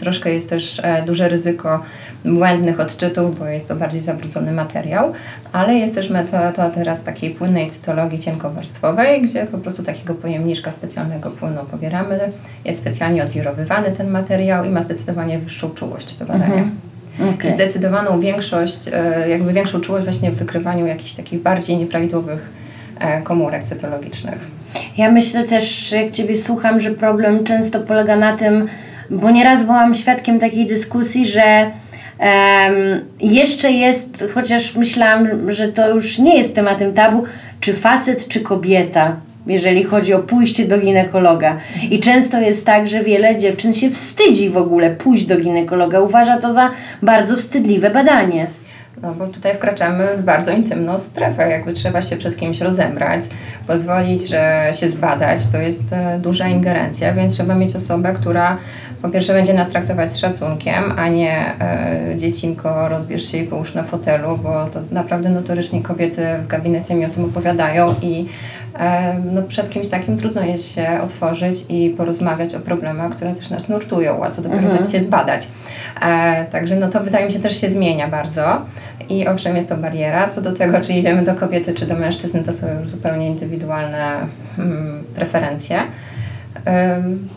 Troszkę 0.00 0.30
jest 0.30 0.50
też 0.50 0.80
e, 0.84 1.02
duże 1.06 1.28
ryzyko 1.28 1.82
błędnych 2.24 2.80
odczytów, 2.80 3.38
bo 3.38 3.46
jest 3.46 3.68
to 3.68 3.76
bardziej 3.76 4.00
zabrudzony 4.00 4.52
materiał, 4.52 5.12
ale 5.52 5.74
jest 5.74 5.94
też 5.94 6.10
metoda 6.10 6.70
teraz 6.70 7.04
takiej 7.04 7.30
płynnej 7.30 7.70
cytologii 7.70 8.18
cienkowarstwowej, 8.18 9.22
gdzie 9.22 9.46
po 9.46 9.58
prostu 9.58 9.82
takiego 9.82 10.14
pojemniczka 10.14 10.72
specjalnego 10.72 11.30
płynu 11.30 11.60
pobieramy, 11.70 12.18
jest 12.64 12.80
specjalnie 12.80 13.24
odwirowywany 13.24 13.92
ten 13.92 14.10
materiał 14.10 14.64
i 14.64 14.68
ma 14.68 14.82
zdecydowanie 14.82 15.38
wyższą 15.38 15.70
czułość 15.70 16.16
do 16.16 16.26
badania. 16.26 16.64
Okej. 17.34 17.50
I 17.50 17.54
zdecydowaną 17.54 18.20
większość, 18.20 18.88
e, 18.92 19.28
jakby 19.28 19.52
większą 19.52 19.80
czułość 19.80 20.04
właśnie 20.04 20.30
w 20.30 20.34
wykrywaniu 20.34 20.86
jakichś 20.86 21.14
takich 21.14 21.42
bardziej 21.42 21.76
nieprawidłowych 21.76 22.50
e, 22.98 23.22
komórek 23.22 23.64
cytologicznych. 23.64 24.38
Ja 24.96 25.10
myślę 25.10 25.44
też, 25.44 25.92
jak 25.92 26.12
Ciebie 26.12 26.36
słucham, 26.36 26.80
że 26.80 26.90
problem 26.90 27.44
często 27.44 27.80
polega 27.80 28.16
na 28.16 28.36
tym, 28.36 28.66
bo 29.10 29.30
nieraz 29.30 29.62
byłam 29.62 29.94
świadkiem 29.94 30.38
takiej 30.38 30.66
dyskusji, 30.66 31.26
że 31.26 31.70
em, 32.18 32.74
jeszcze 33.20 33.70
jest, 33.70 34.24
chociaż 34.34 34.76
myślałam, 34.76 35.52
że 35.52 35.68
to 35.68 35.94
już 35.94 36.18
nie 36.18 36.38
jest 36.38 36.54
tematem 36.54 36.92
tabu, 36.92 37.24
czy 37.60 37.74
facet, 37.74 38.28
czy 38.28 38.40
kobieta, 38.40 39.16
jeżeli 39.46 39.84
chodzi 39.84 40.14
o 40.14 40.18
pójście 40.18 40.64
do 40.64 40.78
ginekologa. 40.78 41.56
I 41.90 42.00
często 42.00 42.40
jest 42.40 42.66
tak, 42.66 42.88
że 42.88 43.04
wiele 43.04 43.36
dziewczyn 43.36 43.74
się 43.74 43.90
wstydzi 43.90 44.50
w 44.50 44.56
ogóle 44.56 44.90
pójść 44.90 45.26
do 45.26 45.36
ginekologa, 45.36 46.00
uważa 46.00 46.38
to 46.38 46.54
za 46.54 46.70
bardzo 47.02 47.36
wstydliwe 47.36 47.90
badanie. 47.90 48.46
No 49.02 49.14
bo 49.14 49.26
tutaj 49.26 49.54
wkraczamy 49.54 50.06
w 50.16 50.22
bardzo 50.22 50.52
intymną 50.52 50.98
strefę, 50.98 51.50
jakby 51.50 51.72
trzeba 51.72 52.02
się 52.02 52.16
przed 52.16 52.36
kimś 52.36 52.60
rozebrać, 52.60 53.20
pozwolić, 53.66 54.28
że 54.28 54.70
się 54.74 54.88
zbadać, 54.88 55.38
to 55.52 55.58
jest 55.58 55.82
e, 55.92 56.18
duża 56.18 56.48
ingerencja, 56.48 57.14
więc 57.14 57.32
trzeba 57.32 57.54
mieć 57.54 57.76
osobę, 57.76 58.14
która 58.20 58.56
po 59.04 59.10
pierwsze 59.10 59.32
będzie 59.32 59.54
nas 59.54 59.70
traktować 59.70 60.10
z 60.10 60.16
szacunkiem, 60.16 60.92
a 60.96 61.08
nie 61.08 61.60
e, 61.60 62.16
dziecinko 62.16 62.88
rozbierz 62.88 63.24
się 63.24 63.38
i 63.38 63.46
połóż 63.46 63.74
na 63.74 63.82
fotelu, 63.82 64.38
bo 64.42 64.66
to 64.66 64.80
naprawdę 64.90 65.30
notorycznie 65.30 65.82
kobiety 65.82 66.26
w 66.44 66.46
gabinecie 66.46 66.94
mi 66.94 67.04
o 67.04 67.08
tym 67.08 67.24
opowiadają 67.24 67.94
i 68.02 68.26
e, 68.78 69.14
no, 69.32 69.42
przed 69.42 69.70
kimś 69.70 69.88
takim 69.88 70.18
trudno 70.18 70.42
jest 70.42 70.74
się 70.74 71.00
otworzyć 71.02 71.64
i 71.68 71.94
porozmawiać 71.96 72.54
o 72.54 72.60
problemach, 72.60 73.12
które 73.12 73.34
też 73.34 73.50
nas 73.50 73.68
nurtują, 73.68 74.24
a 74.24 74.30
co 74.30 74.42
dopiero 74.42 74.68
dać 74.68 74.92
się 74.92 75.00
zbadać. 75.00 75.48
E, 76.02 76.44
także 76.44 76.76
no 76.76 76.88
to 76.88 77.00
wydaje 77.00 77.26
mi 77.26 77.32
się 77.32 77.40
też 77.40 77.60
się 77.60 77.68
zmienia 77.70 78.08
bardzo 78.08 78.62
i 79.08 79.28
owszem 79.28 79.56
jest 79.56 79.68
to 79.68 79.76
bariera. 79.76 80.28
Co 80.28 80.40
do 80.40 80.52
tego, 80.52 80.80
czy 80.80 80.92
idziemy 80.92 81.22
do 81.22 81.34
kobiety, 81.34 81.74
czy 81.74 81.86
do 81.86 81.94
mężczyzny, 81.94 82.42
to 82.42 82.52
są 82.52 82.66
już 82.80 82.90
zupełnie 82.90 83.28
indywidualne 83.28 84.26
mm, 84.58 85.04
preferencje. 85.14 85.80
Ym, 86.96 87.28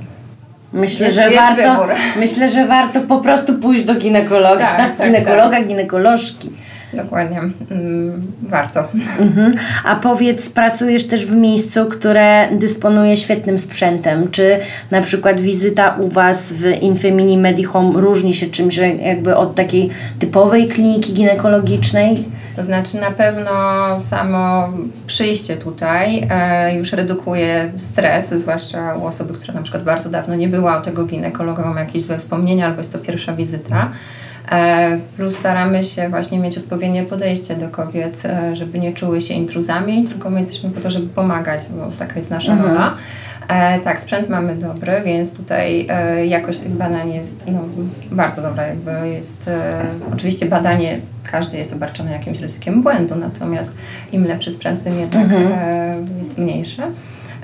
Myślę, 0.73 1.11
że 1.11 1.21
jest 1.21 1.35
warto, 1.35 1.71
wybór. 1.71 1.95
myślę, 2.19 2.49
że 2.49 2.65
warto 2.65 3.01
po 3.01 3.19
prostu 3.19 3.53
pójść 3.53 3.83
do 3.83 3.95
ginekologa. 3.95 4.77
Tak, 4.77 4.95
tak, 4.95 5.07
Ginekologa, 5.07 5.63
ginekolożki. 5.63 6.49
Dokładnie. 6.93 7.39
Mm, 7.71 8.21
warto. 8.41 8.83
Mhm. 9.19 9.55
A 9.83 9.95
powiedz, 9.95 10.49
pracujesz 10.49 11.07
też 11.07 11.25
w 11.25 11.35
miejscu, 11.35 11.85
które 11.85 12.47
dysponuje 12.51 13.17
świetnym 13.17 13.59
sprzętem. 13.59 14.31
Czy 14.31 14.59
na 14.91 15.01
przykład 15.01 15.39
wizyta 15.39 15.95
u 15.99 16.07
Was 16.07 16.53
w 16.53 16.81
Infemini 16.81 17.37
Medihome 17.37 18.01
różni 18.01 18.33
się 18.33 18.47
czymś 18.47 18.77
jakby 18.77 19.35
od 19.35 19.55
takiej 19.55 19.89
typowej 20.19 20.67
kliniki 20.67 21.13
ginekologicznej? 21.13 22.23
To 22.57 22.63
znaczy 22.63 22.97
na 22.97 23.11
pewno 23.11 23.51
samo 24.01 24.69
przyjście 25.07 25.57
tutaj 25.57 26.27
e, 26.29 26.75
już 26.75 26.91
redukuje 26.91 27.71
stres, 27.77 28.29
zwłaszcza 28.29 28.95
u 28.95 29.05
osoby, 29.05 29.33
która 29.33 29.53
na 29.53 29.61
przykład 29.61 29.83
bardzo 29.83 30.09
dawno 30.09 30.35
nie 30.35 30.47
była 30.47 30.79
u 30.79 30.81
tego 30.81 31.05
ginekologa, 31.05 31.65
ma 31.65 31.79
jakieś 31.79 32.01
złe 32.01 32.17
wspomnienia 32.17 32.65
albo 32.65 32.77
jest 32.77 32.93
to 32.93 32.99
pierwsza 32.99 33.33
wizyta. 33.33 33.91
E, 34.51 34.97
plus 35.17 35.37
staramy 35.37 35.83
się 35.83 36.09
właśnie 36.09 36.39
mieć 36.39 36.57
odpowiednie 36.57 37.03
podejście 37.03 37.55
do 37.55 37.67
kobiet, 37.69 38.23
e, 38.25 38.55
żeby 38.55 38.79
nie 38.79 38.93
czuły 38.93 39.21
się 39.21 39.33
intruzami, 39.33 40.07
tylko 40.07 40.29
my 40.29 40.39
jesteśmy 40.39 40.69
po 40.69 40.81
to, 40.81 40.91
żeby 40.91 41.07
pomagać, 41.07 41.61
bo 41.69 41.91
taka 41.99 42.15
jest 42.15 42.31
nasza 42.31 42.53
mhm. 42.53 42.91
E, 43.47 43.79
tak, 43.79 43.99
sprzęt 43.99 44.29
mamy 44.29 44.55
dobry, 44.55 45.01
więc 45.05 45.37
tutaj 45.37 45.87
e, 45.89 46.25
jakość 46.25 46.59
tych 46.59 46.71
badań 46.71 47.13
jest 47.13 47.45
no, 47.51 47.59
bardzo 48.11 48.41
dobra. 48.41 48.67
Jakby 48.67 49.09
jest, 49.09 49.47
e, 49.47 49.81
oczywiście 50.13 50.45
badanie, 50.45 50.99
każdy 51.31 51.57
jest 51.57 51.73
obarczony 51.73 52.11
jakimś 52.11 52.39
ryzykiem 52.39 52.83
błędu, 52.83 53.15
natomiast 53.15 53.75
im 54.11 54.25
lepszy 54.25 54.51
sprzęt, 54.51 54.83
tym 54.83 54.99
jednak 54.99 55.23
mhm. 55.23 55.51
E, 55.53 55.95
jest 56.19 56.37
mniejszy. 56.37 56.81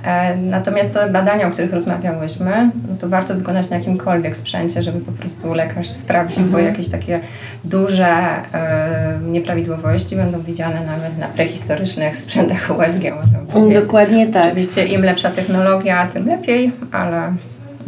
E, 0.03 0.38
natomiast 0.38 0.93
te 0.93 1.10
badania, 1.10 1.48
o 1.48 1.51
których 1.51 1.74
rozmawiałyśmy, 1.74 2.72
no 2.89 2.95
to 3.00 3.10
warto 3.10 3.36
wykonać 3.36 3.69
na 3.69 3.77
jakimkolwiek 3.77 4.36
sprzęcie, 4.36 4.83
żeby 4.83 5.00
po 5.00 5.12
prostu 5.12 5.53
lekarz 5.53 5.89
sprawdził, 5.89 6.43
bo 6.43 6.57
mhm. 6.57 6.65
jakieś 6.65 6.89
takie 6.89 7.19
duże 7.63 8.07
e, 8.07 9.19
nieprawidłowości 9.27 10.15
będą 10.15 10.41
widziane 10.41 10.86
nawet 10.86 11.17
na 11.17 11.27
prehistorycznych 11.27 12.15
sprzętach 12.15 12.69
USG. 12.69 13.15
Można 13.15 13.39
Dokładnie 13.81 14.27
tak. 14.27 14.45
Oczywiście 14.45 14.86
im 14.86 15.03
lepsza 15.03 15.29
technologia, 15.29 16.07
tym 16.07 16.27
lepiej, 16.27 16.72
ale... 16.91 17.17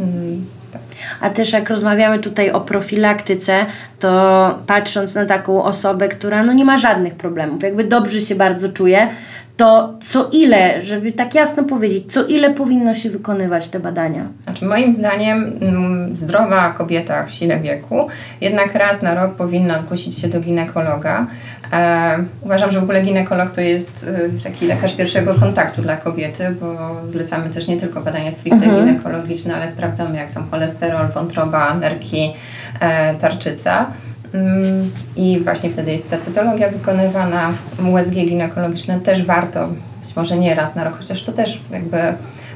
Mm, 0.00 0.46
tak. 0.72 0.82
a 1.20 1.30
też 1.30 1.52
jak 1.52 1.70
rozmawiamy 1.70 2.18
tutaj 2.18 2.50
o 2.50 2.60
profilaktyce, 2.60 3.66
to 3.98 4.58
patrząc 4.66 5.14
na 5.14 5.26
taką 5.26 5.64
osobę, 5.64 6.08
która 6.08 6.44
no 6.44 6.52
nie 6.52 6.64
ma 6.64 6.76
żadnych 6.76 7.14
problemów, 7.14 7.62
jakby 7.62 7.84
dobrze 7.84 8.20
się 8.20 8.34
bardzo 8.34 8.68
czuje, 8.68 9.08
to 9.56 9.94
co 10.00 10.28
ile, 10.32 10.82
żeby 10.82 11.12
tak 11.12 11.34
jasno 11.34 11.64
powiedzieć, 11.64 12.12
co 12.12 12.26
ile 12.26 12.54
powinno 12.54 12.94
się 12.94 13.10
wykonywać 13.10 13.68
te 13.68 13.80
badania? 13.80 14.26
Znaczy 14.42 14.64
moim 14.64 14.92
zdaniem 14.92 15.52
mm, 15.60 16.16
zdrowa 16.16 16.72
kobieta 16.72 17.26
w 17.26 17.30
sile 17.34 17.60
wieku 17.60 18.08
jednak 18.40 18.74
raz 18.74 19.02
na 19.02 19.14
rok 19.14 19.34
powinna 19.34 19.78
zgłosić 19.78 20.18
się 20.18 20.28
do 20.28 20.40
ginekologa. 20.40 21.26
E, 21.72 22.18
uważam, 22.42 22.70
że 22.70 22.80
w 22.80 22.82
ogóle 22.82 23.02
ginekolog 23.02 23.50
to 23.50 23.60
jest 23.60 24.06
y, 24.38 24.42
taki 24.44 24.66
lekarz 24.66 24.94
pierwszego 24.94 25.34
kontaktu 25.34 25.82
dla 25.82 25.96
kobiety, 25.96 26.56
bo 26.60 26.96
zlecamy 27.06 27.50
też 27.50 27.68
nie 27.68 27.76
tylko 27.76 28.00
badania 28.00 28.32
stricte 28.32 28.64
mhm. 28.64 28.86
ginekologiczne, 28.86 29.56
ale 29.56 29.68
sprawdzamy 29.68 30.16
jak 30.16 30.30
tam 30.30 30.50
cholesterol, 30.50 31.08
wątroba, 31.08 31.74
nerki, 31.74 32.34
e, 32.80 33.14
tarczyca. 33.14 33.86
Mm, 34.34 34.90
I 35.16 35.40
właśnie 35.44 35.70
wtedy 35.70 35.92
jest 35.92 36.10
ta 36.10 36.18
cytologia 36.18 36.68
wykonywana, 36.68 37.52
USG 37.92 38.14
ginekologiczne 38.14 39.00
też 39.00 39.24
warto, 39.24 39.68
być 40.00 40.16
może 40.16 40.38
nie 40.38 40.54
raz 40.54 40.74
na 40.74 40.84
rok, 40.84 40.98
chociaż 40.98 41.22
to 41.22 41.32
też 41.32 41.62
jakby 41.70 41.98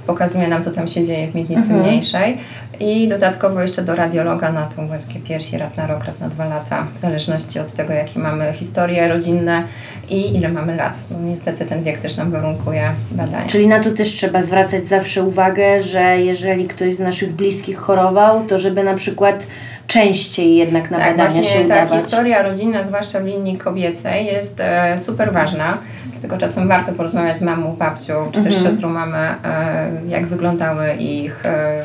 pokazuje 0.07 0.49
nam, 0.49 0.65
co 0.65 0.71
tam 0.71 0.89
się 0.89 1.05
dzieje 1.05 1.31
w 1.31 1.35
miednicy 1.35 1.61
mhm. 1.61 1.81
mniejszej. 1.81 2.39
I 2.81 3.09
dodatkowo 3.09 3.63
jeszcze 3.63 3.83
do 3.83 3.95
radiologa 3.95 4.53
na 4.53 4.67
tą 4.67 4.95
USG 4.95 5.13
piersi 5.25 5.59
raz 5.59 5.77
na 5.77 5.87
rok, 5.87 6.05
raz 6.05 6.21
na 6.21 6.29
dwa 6.29 6.47
lata, 6.47 6.87
w 6.95 6.99
zależności 6.99 7.59
od 7.59 7.73
tego, 7.73 7.93
jakie 7.93 8.21
mamy 8.21 8.53
historie 8.53 9.09
rodzinne 9.09 9.65
i 10.09 10.37
ile 10.37 10.49
mamy 10.49 10.77
lat. 10.77 10.99
Bo 11.11 11.21
niestety 11.21 11.67
ten 11.67 11.83
wiek 11.83 11.99
też 11.99 12.17
nam 12.17 12.31
warunkuje 12.31 12.93
badania. 13.11 13.47
Czyli 13.47 13.69
na 13.69 13.81
to 13.81 13.91
też 13.91 14.09
trzeba 14.09 14.43
zwracać 14.43 14.87
zawsze 14.87 15.23
uwagę, 15.23 15.81
że 15.81 16.21
jeżeli 16.21 16.69
ktoś 16.69 16.95
z 16.95 17.01
naszych 17.01 17.33
bliskich 17.33 17.79
chorował, 17.79 18.45
to 18.47 18.59
żeby 18.59 18.85
na 18.85 18.95
przykład 18.95 19.47
częściej 19.87 20.57
jednak 20.57 20.91
na 20.91 20.99
tak, 20.99 21.07
badania 21.07 21.31
właśnie 21.31 21.45
się 21.45 21.65
udawać. 21.65 21.91
ta 21.91 22.01
historia 22.01 22.43
rodzinna, 22.43 22.85
zwłaszcza 22.85 23.21
w 23.21 23.25
linii 23.25 23.59
kobiecej, 23.59 24.27
jest 24.27 24.61
e, 24.61 24.99
super 24.99 25.33
ważna. 25.33 25.79
Dlatego 26.11 26.39
czasem 26.39 26.69
warto 26.69 26.93
porozmawiać 26.93 27.39
z 27.39 27.43
mamą, 27.43 27.77
babcią, 27.77 28.31
czy 28.33 28.39
mhm. 28.39 28.45
też 28.45 28.65
siostrą 28.65 28.89
mamy, 28.89 29.19
e, 29.19 29.91
jak 30.09 30.27
wyglądały 30.27 30.95
ich 30.95 31.47
e, 31.47 31.83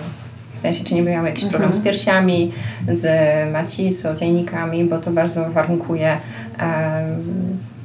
w 0.56 0.60
sensie, 0.60 0.84
czy 0.84 0.96
nie 0.96 1.02
miały 1.02 1.28
jakiś 1.28 1.46
problem 1.46 1.70
mhm. 1.70 1.82
z 1.82 1.86
piersiami, 1.86 2.52
z 2.92 3.06
macicą, 3.54 4.16
z 4.16 4.22
jajnikami, 4.22 4.84
bo 4.84 4.98
to 4.98 5.12
bardzo 5.12 5.50
warunkuje 5.50 6.18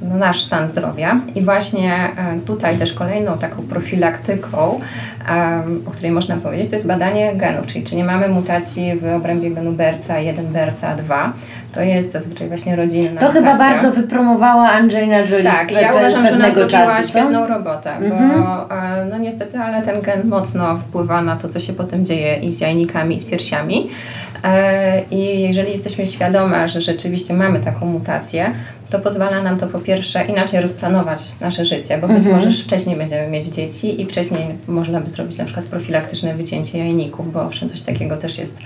no, 0.01 0.17
nasz 0.17 0.43
stan 0.43 0.67
zdrowia. 0.67 1.19
I 1.35 1.41
właśnie 1.41 2.09
tutaj 2.45 2.77
też 2.77 2.93
kolejną 2.93 3.37
taką 3.37 3.63
profilaktyką, 3.63 4.79
o 5.85 5.91
której 5.91 6.11
można 6.11 6.37
powiedzieć, 6.37 6.69
to 6.69 6.75
jest 6.75 6.87
badanie 6.87 7.35
genów, 7.35 7.67
czyli 7.67 7.83
czy 7.83 7.95
nie 7.95 8.03
mamy 8.03 8.27
mutacji 8.27 8.99
w 8.99 9.05
obrębie 9.15 9.51
genu 9.51 9.71
BRCA1, 9.71 10.35
BRCA2. 10.53 11.29
To 11.73 11.81
jest 11.81 12.11
zazwyczaj 12.11 12.47
właśnie 12.47 12.75
rodzinna 12.75 13.21
To 13.21 13.27
chyba 13.27 13.57
bardzo 13.57 13.91
wypromowała 13.91 14.69
Angelina 14.69 15.19
Jolie 15.19 15.43
Tak, 15.43 15.71
ja 15.71 15.91
uważam, 15.91 16.27
że 16.27 16.33
ona 16.33 16.51
zrobiła 16.51 16.85
czasu, 16.85 17.09
świetną 17.09 17.47
robotę, 17.47 17.91
bo 18.09 18.75
e, 18.75 19.05
no 19.09 19.17
niestety, 19.17 19.57
ale 19.57 19.81
ten 19.81 20.01
gen 20.01 20.27
mocno 20.27 20.77
wpływa 20.77 21.21
na 21.21 21.35
to, 21.35 21.47
co 21.47 21.59
się 21.59 21.73
potem 21.73 22.05
dzieje 22.05 22.37
i 22.37 22.53
z 22.53 22.59
jajnikami, 22.59 23.15
i 23.15 23.19
z 23.19 23.25
piersiami. 23.25 23.89
E, 24.43 25.01
I 25.11 25.41
jeżeli 25.41 25.71
jesteśmy 25.71 26.07
świadome, 26.07 26.67
że 26.67 26.81
rzeczywiście 26.81 27.33
mamy 27.33 27.59
taką 27.59 27.85
mutację, 27.85 28.53
to 28.89 28.99
pozwala 28.99 29.43
nam 29.43 29.57
to 29.57 29.67
po 29.67 29.79
pierwsze 29.79 30.25
inaczej 30.25 30.61
rozplanować 30.61 31.21
nasze 31.41 31.65
życie, 31.65 31.97
bo 31.97 32.07
być 32.07 32.17
mhm. 32.17 32.35
może 32.35 32.51
wcześniej 32.51 32.95
będziemy 32.95 33.27
mieć 33.27 33.45
dzieci 33.45 34.01
i 34.01 34.05
wcześniej 34.05 34.47
można 34.67 35.01
by 35.01 35.09
zrobić 35.09 35.37
na 35.37 35.45
przykład 35.45 35.65
profilaktyczne 35.65 36.35
wycięcie 36.35 36.77
jajników, 36.77 37.33
bo 37.33 37.41
owszem, 37.41 37.69
coś 37.69 37.81
takiego 37.81 38.17
też 38.17 38.37
jest 38.37 38.57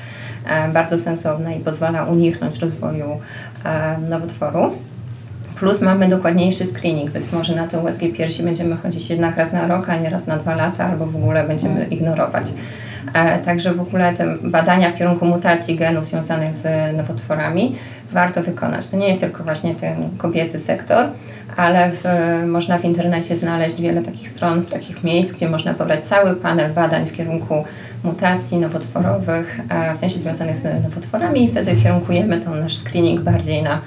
bardzo 0.74 1.00
sensowne 1.00 1.58
i 1.58 1.60
pozwala 1.60 2.04
uniknąć 2.04 2.60
rozwoju 2.60 3.20
e, 3.66 3.98
nowotworu. 4.10 4.72
Plus 5.56 5.82
mamy 5.82 6.08
dokładniejszy 6.08 6.66
screening. 6.66 7.12
Być 7.12 7.32
może 7.32 7.56
na 7.56 7.68
tę 7.68 7.80
USG 7.80 8.02
piersi 8.18 8.44
będziemy 8.44 8.76
chodzić 8.76 9.10
jednak 9.10 9.38
raz 9.38 9.54
na 9.54 9.68
rok, 9.68 9.90
a 9.90 9.98
nie 9.98 10.10
raz 10.10 10.28
na 10.28 10.38
dwa 10.38 10.56
lata, 10.56 10.86
albo 10.86 11.06
w 11.06 11.16
ogóle 11.16 11.48
będziemy 11.48 11.74
mhm. 11.74 11.92
ignorować. 11.92 12.46
E, 13.14 13.40
także 13.40 13.74
w 13.74 13.82
ogóle 13.82 14.14
te 14.14 14.38
badania 14.44 14.92
w 14.92 14.96
kierunku 14.96 15.26
mutacji 15.26 15.76
genów 15.76 16.06
związanych 16.06 16.56
z 16.56 16.96
nowotworami 16.98 17.76
warto 18.12 18.44
wykonać. 18.44 18.90
To 18.90 18.98
nie 18.98 19.08
jest 19.08 19.22
tylko 19.22 19.44
właśnie 19.44 19.76
ten 19.76 20.10
kobiecy 20.18 20.60
sektor, 20.60 21.06
ale 21.58 21.92
w, 21.92 22.04
można 22.48 22.78
w 22.78 22.86
internecie 22.86 23.36
znaleźć 23.36 23.82
wiele 23.82 24.02
takich 24.02 24.30
stron, 24.30 24.66
takich 24.66 25.04
miejsc, 25.04 25.34
gdzie 25.34 25.50
można 25.50 25.74
pobrać 25.74 26.06
cały 26.06 26.36
panel 26.36 26.74
badań 26.74 27.06
w 27.06 27.14
kierunku 27.14 27.64
mutacji 28.06 28.58
nowotworowych, 28.58 29.60
w 29.96 30.00
sensie 30.00 30.20
związanych 30.20 30.58
z 30.58 30.64
nowotworami 30.84 31.44
i 31.44 31.50
wtedy 31.50 31.76
kierunkujemy 31.76 32.40
ten 32.40 32.60
nasz 32.60 32.78
screening 32.78 33.22
bardziej 33.22 33.64
na 33.64 33.82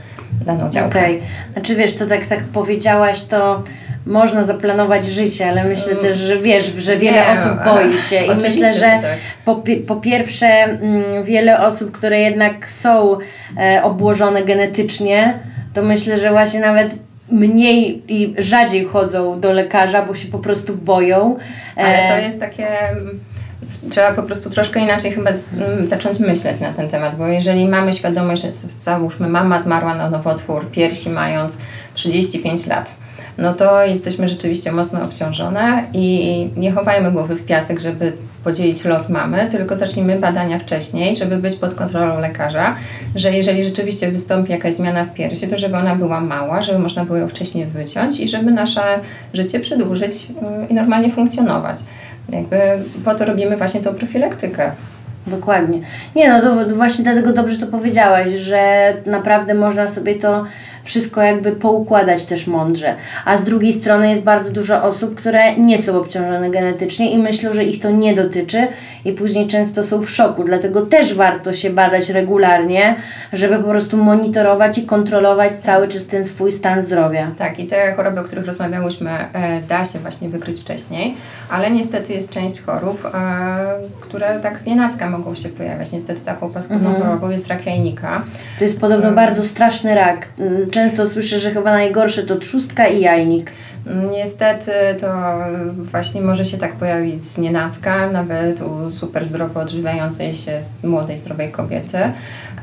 daną 0.47 0.71
działkę. 0.71 0.99
Okej, 0.99 1.17
okay. 1.17 1.53
znaczy 1.53 1.75
wiesz, 1.75 1.95
to 1.95 2.07
tak, 2.07 2.27
tak 2.27 2.41
powiedziałaś, 2.45 3.21
to 3.21 3.63
można 4.07 4.45
zaplanować 4.45 5.07
życie, 5.07 5.49
ale 5.49 5.65
myślę 5.65 5.93
mm. 5.93 6.05
też, 6.05 6.17
że 6.17 6.37
wiesz, 6.37 6.65
że 6.65 6.97
wiele 6.97 7.17
nie, 7.17 7.29
osób 7.29 7.65
boi 7.65 7.99
się 7.99 8.25
i 8.25 8.35
myślę, 8.35 8.75
że 8.75 8.81
tak. 8.81 9.19
po, 9.45 9.63
po 9.87 9.97
pierwsze 9.97 10.47
mm, 10.47 11.25
wiele 11.25 11.61
osób, 11.61 11.91
które 11.91 12.21
jednak 12.21 12.71
są 12.71 13.19
e, 13.59 13.83
obłożone 13.83 14.43
genetycznie, 14.43 15.39
to 15.75 15.83
myślę, 15.83 16.19
że 16.19 16.31
właśnie 16.31 16.61
nawet 16.61 16.95
mniej 17.31 18.03
i 18.09 18.35
rzadziej 18.39 18.85
chodzą 18.85 19.41
do 19.41 19.53
lekarza, 19.53 20.03
bo 20.03 20.15
się 20.15 20.29
po 20.29 20.39
prostu 20.39 20.77
boją. 20.77 21.37
Ale 21.77 21.99
to 22.09 22.15
e, 22.15 22.23
jest 22.23 22.41
takie 22.41 22.69
trzeba 23.91 24.13
po 24.13 24.23
prostu 24.23 24.51
troszkę 24.51 24.81
inaczej 24.81 25.13
chyba 25.13 25.33
z, 25.33 25.53
m, 25.55 25.87
zacząć 25.87 26.19
myśleć 26.19 26.61
na 26.61 26.73
ten 26.73 26.89
temat, 26.89 27.17
bo 27.17 27.27
jeżeli 27.27 27.69
mamy 27.69 27.93
świadomość, 27.93 28.43
że 28.43 28.49
załóżmy 28.83 29.29
mama 29.29 29.61
zmarła 29.61 29.95
na 29.95 30.11
nowotwór 30.11 30.71
piersi 30.71 31.11
mając 31.11 31.59
35 31.95 32.67
lat, 32.67 32.95
no 33.39 33.55
to 33.55 33.85
jesteśmy 33.85 34.29
rzeczywiście 34.29 34.73
mocno 34.73 35.03
obciążone 35.03 35.85
i 35.93 36.51
nie 36.57 36.73
chowajmy 36.73 37.13
głowy 37.13 37.35
w 37.35 37.47
piasek, 37.47 37.81
żeby 37.81 38.13
podzielić 38.45 38.85
los 38.85 39.09
mamy, 39.09 39.49
tylko 39.51 39.77
zacznijmy 39.77 40.19
badania 40.19 40.59
wcześniej, 40.59 41.17
żeby 41.17 41.37
być 41.37 41.57
pod 41.57 41.75
kontrolą 41.75 42.21
lekarza, 42.21 42.77
że 43.15 43.33
jeżeli 43.33 43.65
rzeczywiście 43.65 44.13
wystąpi 44.13 44.53
jakaś 44.53 44.75
zmiana 44.75 45.05
w 45.05 45.15
piersi, 45.15 45.49
to 45.49 45.59
żeby 45.59 45.77
ona 45.77 45.97
była 45.97 46.21
mała, 46.21 46.63
żeby 46.63 46.79
można 46.79 47.05
było 47.05 47.19
ją 47.19 47.29
wcześniej 47.29 47.67
wyciąć 47.67 48.21
i 48.21 48.29
żeby 48.29 48.51
nasze 48.51 48.83
życie 49.35 49.61
przedłużyć 49.61 50.15
y, 50.15 50.73
i 50.73 50.75
normalnie 50.75 51.13
funkcjonować. 51.13 51.81
Jakby 52.29 52.59
po 53.05 53.15
to 53.15 53.25
robimy 53.25 53.57
właśnie 53.57 53.81
tą 53.81 53.95
profilaktykę. 53.95 54.73
Dokładnie. 55.27 55.81
Nie 56.17 56.29
no, 56.29 56.41
to 56.43 56.75
właśnie 56.75 57.05
dlatego 57.05 57.33
dobrze 57.33 57.59
to 57.59 57.67
powiedziałaś, 57.67 58.33
że 58.33 58.95
naprawdę 59.07 59.55
można 59.55 59.89
sobie 59.89 60.15
to 60.15 60.45
wszystko 60.89 61.23
jakby 61.23 61.53
poukładać 61.53 62.25
też 62.25 62.47
mądrze. 62.47 62.95
A 63.25 63.37
z 63.37 63.45
drugiej 63.45 63.73
strony 63.73 64.11
jest 64.11 64.23
bardzo 64.23 64.53
dużo 64.53 64.83
osób, 64.83 65.15
które 65.15 65.57
nie 65.57 65.79
są 65.83 65.99
obciążone 65.99 66.51
genetycznie 66.51 67.11
i 67.13 67.19
myślą, 67.19 67.53
że 67.53 67.65
ich 67.65 67.83
to 67.83 67.91
nie 67.91 68.15
dotyczy 68.15 68.69
i 69.05 69.13
później 69.13 69.47
często 69.47 69.85
są 69.85 70.03
w 70.03 70.11
szoku. 70.11 70.45
Dlatego 70.45 70.83
też 70.87 71.15
warto 71.15 71.53
się 71.53 71.71
badać 71.71 72.09
regularnie, 72.11 72.97
żeby 73.33 73.57
po 73.59 73.69
prostu 73.69 73.97
monitorować 73.97 74.79
i 74.79 74.83
kontrolować 74.87 75.53
cały 75.63 75.89
czas 75.89 76.07
ten 76.07 76.25
swój 76.25 76.53
stan 76.53 76.83
zdrowia. 76.83 77.31
Tak, 77.39 77.59
i 77.61 77.67
te 77.67 77.95
choroby, 77.95 78.21
o 78.21 78.25
których 78.25 78.47
rozmawiałyśmy, 78.47 79.11
e, 79.11 79.63
da 79.69 79.85
się 79.85 79.99
właśnie 79.99 80.29
wykryć 80.29 80.61
wcześniej, 80.61 81.15
ale 81.51 81.71
niestety 81.71 82.13
jest 82.13 82.31
część 82.31 82.61
chorób, 82.63 83.05
e, 83.05 83.11
które 84.01 84.41
tak 84.43 84.61
z 84.61 84.67
nienacka 84.67 85.11
mogą 85.11 85.35
się 85.35 85.49
pojawiać. 85.49 85.93
Niestety 85.93 86.21
taką 86.21 86.51
paskudną 86.51 86.89
Mhm. 86.89 87.07
chorobą 87.07 87.31
jest 87.31 87.49
rak 87.49 87.67
jajnika. 87.67 88.23
To 88.59 88.65
jest 88.65 88.81
podobno 88.81 89.13
bardzo 89.13 89.43
straszny 89.43 89.95
rak. 89.95 90.27
Mm, 90.79 90.91
Często 90.91 91.07
słyszę, 91.07 91.39
że 91.39 91.51
chyba 91.51 91.73
najgorsze 91.73 92.23
to 92.23 92.37
trzustka 92.37 92.87
i 92.87 93.01
jajnik. 93.01 93.53
Niestety 94.11 94.73
to 95.01 95.09
właśnie 95.77 96.21
może 96.21 96.45
się 96.45 96.59
tak 96.59 96.73
pojawić 96.73 97.23
z 97.23 97.39
nienacka, 97.39 98.11
nawet 98.11 98.61
u 98.63 98.91
super 98.91 99.27
zdrowo 99.29 99.61
odżywiającej 99.61 100.35
się 100.35 100.61
młodej, 100.85 101.19
zdrowej 101.19 101.51
kobiety, 101.53 101.99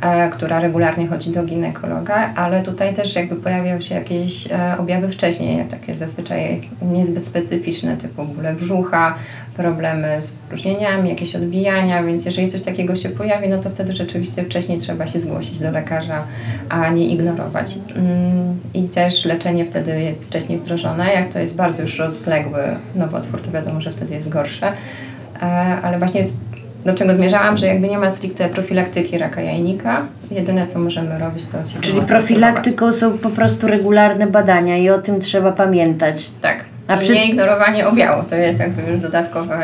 e, 0.02 0.30
która 0.30 0.60
regularnie 0.60 1.08
chodzi 1.08 1.32
do 1.32 1.44
ginekologa, 1.44 2.34
ale 2.36 2.64
tutaj 2.64 2.94
też 2.94 3.16
jakby 3.16 3.36
pojawiają 3.36 3.82
się 3.82 3.96
jakieś 3.96 4.52
e, 4.52 4.76
objawy 4.80 5.10
wcześniej, 5.10 5.66
takie 5.66 5.98
zazwyczaj 5.98 6.70
niezbyt 6.82 7.26
specyficzne, 7.26 7.98
typu 7.98 8.24
bóle 8.24 8.54
brzucha, 8.54 9.16
problemy 9.58 10.22
z 10.22 10.32
próżnieniami, 10.32 11.10
jakieś 11.10 11.36
odbijania, 11.36 12.04
więc 12.04 12.26
jeżeli 12.26 12.48
coś 12.48 12.62
takiego 12.62 12.96
się 12.96 13.10
pojawi, 13.10 13.50
no 13.50 13.58
to 13.58 13.70
wtedy 13.70 13.94
rzeczywiście 13.94 14.44
wcześniej 14.44 14.80
trzeba 14.80 15.08
się 15.08 15.20
zgłosić 15.20 15.60
do 15.60 15.72
lekarza, 15.72 16.24
a 16.70 16.90
nie 16.90 17.08
ignorować. 17.08 17.76
Mm, 17.96 18.60
I 18.74 18.90
też 18.90 19.26
leczenie 19.26 19.66
wtedy 19.66 20.02
jest 20.02 20.26
wcześniej 20.26 20.60
wdrożone. 20.60 21.14
Jak 21.14 21.30
to 21.30 21.40
jest 21.40 21.56
bardzo 21.56 21.82
już 21.82 22.00
rozległy 22.00 22.62
nowotwór, 22.96 23.42
to 23.42 23.52
wiadomo, 23.52 23.82
że 23.82 23.92
wtedy 23.92 24.16
jest 24.16 24.30
gorsze. 24.30 24.74
E, 25.42 25.46
Ale 25.82 26.00
właśnie 26.00 26.26
do 26.86 26.94
czego 26.94 27.14
zmierzałam, 27.14 27.58
że 27.58 27.68
jakby 27.68 27.88
nie 27.88 27.98
ma 27.98 28.10
stricte 28.10 28.50
profilaktyki 28.50 29.18
raka 29.18 29.42
jajnika, 29.42 30.06
jedyne 30.32 30.68
co 30.68 30.80
możemy 30.80 31.20
robić 31.20 31.46
to 31.46 31.66
się 31.66 31.82
Czyli 31.82 32.02
profilaktyką 32.02 32.92
są 32.92 33.18
po 33.18 33.30
prostu 33.30 33.68
regularne 33.68 34.28
badania 34.28 34.78
i 34.78 34.90
o 34.90 34.98
tym 34.98 35.22
trzeba 35.22 35.52
pamiętać. 35.52 36.32
Tak. 36.42 36.75
A 36.88 36.98
przy- 36.98 37.14
nie 37.14 37.26
ignorowanie 37.30 37.88
objału, 37.88 38.24
to 38.30 38.36
jest 38.36 38.60
jakby 38.60 38.92
już 38.92 39.00
dodatkowa, 39.02 39.60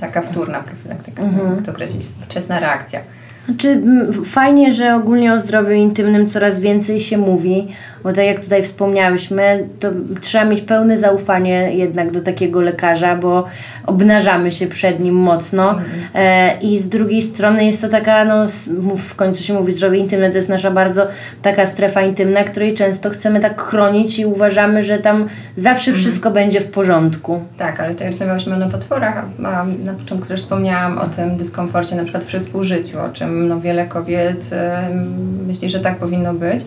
taka 0.00 0.20
wtórna 0.22 0.60
profilaktyka, 0.62 1.22
Mhm. 1.22 1.54
jak 1.56 1.64
to 1.64 1.72
określić, 1.72 2.06
wczesna 2.24 2.60
reakcja. 2.60 3.00
Znaczy, 3.48 3.68
m, 3.68 4.24
fajnie, 4.24 4.74
że 4.74 4.94
ogólnie 4.94 5.34
o 5.34 5.40
zdrowiu 5.40 5.72
intymnym 5.72 6.28
coraz 6.28 6.60
więcej 6.60 7.00
się 7.00 7.18
mówi, 7.18 7.68
bo 8.04 8.12
tak 8.12 8.24
jak 8.24 8.40
tutaj 8.40 8.62
wspomniałyśmy, 8.62 9.68
to 9.80 9.88
trzeba 10.20 10.44
mieć 10.44 10.60
pełne 10.60 10.98
zaufanie 10.98 11.76
jednak 11.76 12.10
do 12.10 12.20
takiego 12.20 12.60
lekarza, 12.60 13.16
bo 13.16 13.44
obnażamy 13.86 14.52
się 14.52 14.66
przed 14.66 15.00
nim 15.00 15.14
mocno. 15.14 15.78
E, 16.14 16.58
I 16.60 16.78
z 16.78 16.88
drugiej 16.88 17.22
strony 17.22 17.64
jest 17.64 17.80
to 17.80 17.88
taka, 17.88 18.24
no 18.24 18.46
w 18.98 19.14
końcu 19.14 19.42
się 19.42 19.54
mówi 19.54 19.72
zdrowie 19.72 19.98
intymne, 19.98 20.30
to 20.30 20.36
jest 20.36 20.48
nasza 20.48 20.70
bardzo 20.70 21.06
taka 21.42 21.66
strefa 21.66 22.02
intymna, 22.02 22.44
której 22.44 22.74
często 22.74 23.10
chcemy 23.10 23.40
tak 23.40 23.62
chronić 23.62 24.18
i 24.18 24.26
uważamy, 24.26 24.82
że 24.82 24.98
tam 24.98 25.26
zawsze 25.56 25.92
wszystko 25.92 26.30
będzie 26.30 26.60
w 26.60 26.70
porządku. 26.70 27.42
Tak, 27.58 27.80
ale 27.80 27.92
tutaj 27.92 28.06
rozmawiałyśmy 28.06 28.54
o 28.54 28.58
nowotworach, 28.58 29.24
a 29.44 29.64
na 29.84 29.92
początku 29.92 30.28
też 30.28 30.40
wspomniałam 30.40 30.98
o 30.98 31.06
tym 31.06 31.36
dyskomforcie 31.36 31.96
na 31.96 32.02
przykład 32.02 32.24
przy 32.24 32.40
współżyciu, 32.40 33.00
o 33.00 33.08
czym 33.08 33.37
no, 33.46 33.60
wiele 33.60 33.86
kobiet 33.86 34.50
em, 34.52 35.46
myśli, 35.46 35.68
że 35.68 35.80
tak 35.80 35.96
powinno 35.96 36.34
być. 36.34 36.64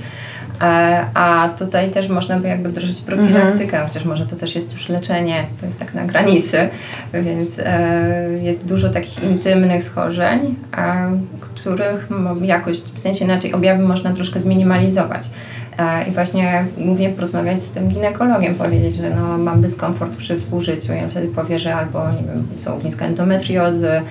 E, 0.61 1.05
A 1.13 1.49
tutaj 1.57 1.91
też 1.91 2.09
można 2.09 2.39
by 2.39 2.47
jakby 2.47 2.69
wdrożyć 2.69 3.01
profilaktykę, 3.01 3.85
chociaż 3.87 4.05
może 4.05 4.25
to 4.25 4.35
też 4.35 4.55
jest 4.55 4.73
już 4.73 4.89
leczenie, 4.89 5.45
to 5.59 5.65
jest 5.65 5.79
tak 5.79 5.93
na 5.93 6.05
granicy, 6.05 6.69
więc 7.13 7.59
e, 7.59 8.29
jest 8.41 8.65
dużo 8.65 8.89
takich 8.89 9.23
intymnych 9.23 9.83
schorzeń, 9.83 10.55
e, 10.77 11.11
których 11.39 12.07
jakoś, 12.41 12.77
w 12.77 12.99
sensie 12.99 13.25
inaczej 13.25 13.53
objawy 13.53 13.83
można 13.83 14.13
troszkę 14.13 14.39
zminimalizować. 14.39 15.29
I 16.07 16.11
właśnie 16.11 16.65
głównie 16.77 17.09
porozmawiać 17.09 17.61
z 17.61 17.71
tym 17.71 17.89
ginekologiem, 17.89 18.55
powiedzieć, 18.55 18.95
że 18.95 19.09
no, 19.09 19.37
mam 19.37 19.61
dyskomfort 19.61 20.15
przy 20.15 20.39
współżyciu 20.39 20.93
i 20.93 20.99
on 21.03 21.09
wtedy 21.09 21.27
powie, 21.27 21.59
że 21.59 21.75
albo 21.75 22.11
nie 22.11 22.17
wiem, 22.27 22.47
są 22.55 22.75
ogniska 22.75 23.05
endometriozy 23.05 24.01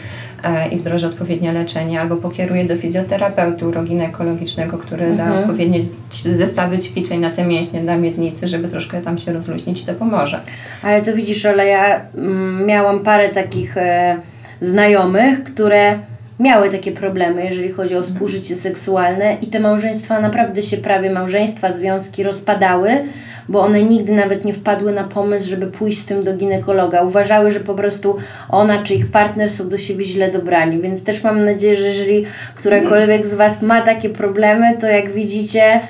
i 0.72 0.76
wdroży 0.76 1.06
odpowiednie 1.06 1.52
leczenie, 1.52 2.00
albo 2.00 2.16
pokieruje 2.16 2.64
do 2.64 2.76
fizjoterapeuty 2.76 3.66
uroginekologicznego, 3.66 4.78
który 4.78 5.14
da 5.14 5.34
odpowiednie 5.40 5.80
zestawy 6.36 6.78
ćwiczeń 6.78 7.20
na 7.20 7.30
te 7.30 7.44
mięśnie 7.44 7.80
dla 7.80 7.96
miednicy, 7.96 8.48
żeby 8.48 8.68
troszkę 8.68 9.00
tam 9.00 9.18
się 9.18 9.32
rozluźnić 9.32 9.82
i 9.82 9.86
to 9.86 9.94
pomoże. 9.94 10.40
Ale 10.82 11.02
to 11.02 11.14
widzisz, 11.14 11.46
Ola, 11.46 11.64
ja 11.64 12.00
mm, 12.14 12.66
miałam 12.66 13.00
parę 13.00 13.28
takich 13.28 13.76
e, 13.76 14.16
znajomych, 14.60 15.44
które 15.44 15.98
miały 16.40 16.70
takie 16.70 16.92
problemy, 16.92 17.44
jeżeli 17.44 17.72
chodzi 17.72 17.96
o 17.96 18.02
współżycie 18.02 18.56
seksualne 18.56 19.36
i 19.42 19.46
te 19.46 19.60
małżeństwa 19.60 20.20
naprawdę 20.20 20.62
się 20.62 20.76
prawie 20.76 21.10
małżeństwa, 21.10 21.72
związki 21.72 22.22
rozpadały, 22.22 22.90
bo 23.48 23.60
one 23.60 23.82
nigdy 23.82 24.12
nawet 24.12 24.44
nie 24.44 24.52
wpadły 24.52 24.92
na 24.92 25.04
pomysł, 25.04 25.48
żeby 25.48 25.66
pójść 25.66 25.98
z 25.98 26.06
tym 26.06 26.24
do 26.24 26.36
ginekologa. 26.36 27.02
Uważały, 27.02 27.50
że 27.50 27.60
po 27.60 27.74
prostu 27.74 28.16
ona 28.48 28.82
czy 28.82 28.94
ich 28.94 29.10
partner 29.10 29.50
są 29.50 29.68
do 29.68 29.78
siebie 29.78 30.04
źle 30.04 30.30
dobrani, 30.30 30.78
więc 30.78 31.04
też 31.04 31.24
mam 31.24 31.44
nadzieję, 31.44 31.76
że 31.76 31.86
jeżeli 31.86 32.24
którakolwiek 32.54 33.26
z 33.26 33.34
Was 33.34 33.62
ma 33.62 33.80
takie 33.80 34.08
problemy, 34.08 34.76
to 34.80 34.86
jak 34.86 35.10
widzicie, 35.10 35.80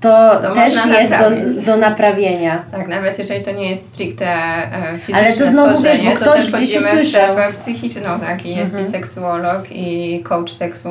to, 0.00 0.40
To 0.42 0.54
też 0.54 0.74
jest 0.86 1.14
do, 1.16 1.62
do 1.62 1.76
naprawienia. 1.76 2.62
Tak, 2.72 2.88
nawet 2.88 3.18
jeżeli 3.18 3.44
to 3.44 3.52
nie 3.52 3.70
jest 3.70 3.88
stricte 3.88 4.26
e, 4.26 4.94
fizyczne 4.94 5.18
Ale 5.18 5.32
to 5.32 5.46
znowu, 5.46 5.82
wiesz, 5.82 6.00
bo 6.00 6.10
ktoś 6.12 6.50
to 6.50 6.56
gdzieś 6.56 6.76
usłyszał. 6.76 7.36
psychiczną, 7.52 8.20
tak, 8.20 8.46
i 8.46 8.56
jest 8.56 8.78
i 8.78 8.84
seksuolog, 8.84 9.62
i 9.70 10.20
coach 10.24 10.52
seksu, 10.52 10.88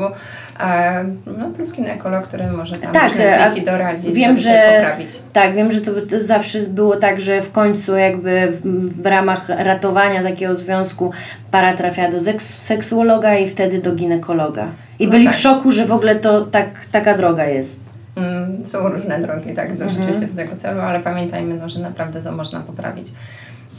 e, 0.59 1.05
no 1.39 1.49
plus 1.55 1.73
ginekolog, 1.73 2.27
który 2.27 2.47
może 2.47 2.75
tam 2.75 2.91
Tak, 2.91 3.11
a 3.41 3.61
doradzić, 3.61 4.15
wiem, 4.15 4.37
że 4.37 4.73
poprawić. 4.79 5.09
tak, 5.33 5.55
wiem, 5.55 5.71
że 5.71 5.81
to, 5.81 5.91
to 6.09 6.21
zawsze 6.21 6.59
było 6.59 6.95
tak, 6.95 7.19
że 7.19 7.41
w 7.41 7.51
końcu 7.51 7.97
jakby 7.97 8.47
w, 8.51 8.61
w 9.01 9.05
ramach 9.05 9.49
ratowania 9.49 10.23
takiego 10.23 10.55
związku 10.55 11.11
para 11.51 11.73
trafia 11.73 12.11
do 12.11 12.21
seks, 12.21 12.63
seksuologa 12.63 13.35
i 13.35 13.47
wtedy 13.47 13.79
do 13.81 13.91
ginekologa. 13.95 14.67
I 14.99 15.05
No 15.05 15.11
byli 15.11 15.25
tak. 15.25 15.35
w 15.35 15.39
szoku, 15.39 15.71
że 15.71 15.85
w 15.85 15.91
ogóle 15.91 16.15
to 16.15 16.41
tak, 16.45 16.67
taka 16.91 17.13
droga 17.17 17.45
jest. 17.45 17.86
Mm, 18.17 18.65
są 18.65 18.89
różne 18.89 19.21
drogi, 19.21 19.53
tak, 19.53 19.77
do, 19.77 19.89
rzeczywiście 19.89 20.27
do 20.27 20.35
tego 20.35 20.55
celu, 20.55 20.81
ale 20.81 20.99
pamiętajmy, 20.99 21.57
no, 21.57 21.69
że 21.69 21.79
naprawdę 21.79 22.23
to 22.23 22.31
można 22.31 22.59
poprawić, 22.59 23.07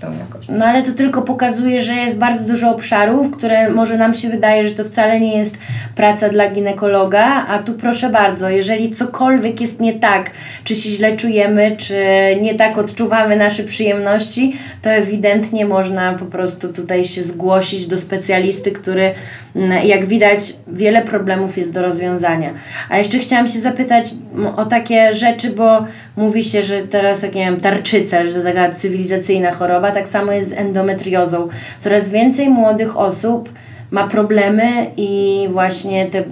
tą 0.00 0.18
jakość. 0.18 0.48
No 0.48 0.64
ale 0.64 0.82
to 0.82 0.92
tylko 0.92 1.22
pokazuje, 1.22 1.82
że 1.82 1.94
jest 1.94 2.18
bardzo 2.18 2.44
dużo 2.44 2.70
obszarów, 2.70 3.30
które 3.30 3.70
może 3.70 3.98
nam 3.98 4.14
się 4.14 4.28
wydaje, 4.28 4.68
że 4.68 4.74
to 4.74 4.84
wcale 4.84 5.20
nie 5.20 5.38
jest 5.38 5.58
praca 5.94 6.28
dla 6.28 6.50
ginekologa, 6.50 7.46
a 7.48 7.58
tu 7.58 7.74
proszę 7.74 8.10
bardzo, 8.10 8.48
jeżeli 8.48 8.90
cokolwiek 8.90 9.60
jest 9.60 9.80
nie 9.80 9.94
tak, 9.94 10.30
czy 10.64 10.74
się 10.74 10.90
źle 10.90 11.16
czujemy, 11.16 11.76
czy 11.76 12.04
nie 12.40 12.54
tak 12.54 12.78
odczuwamy 12.78 13.36
nasze 13.36 13.64
przyjemności, 13.64 14.56
to 14.82 14.90
ewidentnie 14.90 15.66
można 15.66 16.14
po 16.14 16.24
prostu 16.24 16.72
tutaj 16.72 17.04
się 17.04 17.22
zgłosić 17.22 17.86
do 17.86 17.98
specjalisty, 17.98 18.70
który 18.70 19.14
mm, 19.56 19.86
jak 19.86 20.06
widać 20.06 20.54
wiele 20.66 21.02
problemów 21.02 21.58
jest 21.58 21.72
do 21.72 21.82
rozwiązania. 21.82 22.50
A 22.90 22.98
jeszcze 22.98 23.18
chciałam 23.18 23.48
się 23.48 23.60
zapytać 23.60 24.14
o 24.56 24.66
takie 24.66 25.12
rzeczy, 25.12 25.50
bo 25.50 25.84
mówi 26.16 26.44
się, 26.44 26.62
że 26.62 26.82
teraz, 26.82 27.22
jak 27.22 27.34
nie 27.34 27.44
wiem, 27.44 27.60
tarczyca, 27.60 28.24
że 28.24 28.32
to 28.34 28.42
taka 28.42 28.72
cywilizacyjna 28.72 29.52
choroba, 29.52 29.87
tak 29.92 30.08
samo 30.08 30.32
jest 30.32 30.50
z 30.50 30.52
endometriozą. 30.52 31.48
Coraz 31.78 32.10
więcej 32.10 32.48
młodych 32.48 32.98
osób 32.98 33.50
ma 33.90 34.06
problemy 34.08 34.86
i 34.96 35.46
właśnie 35.50 36.06
te 36.06 36.22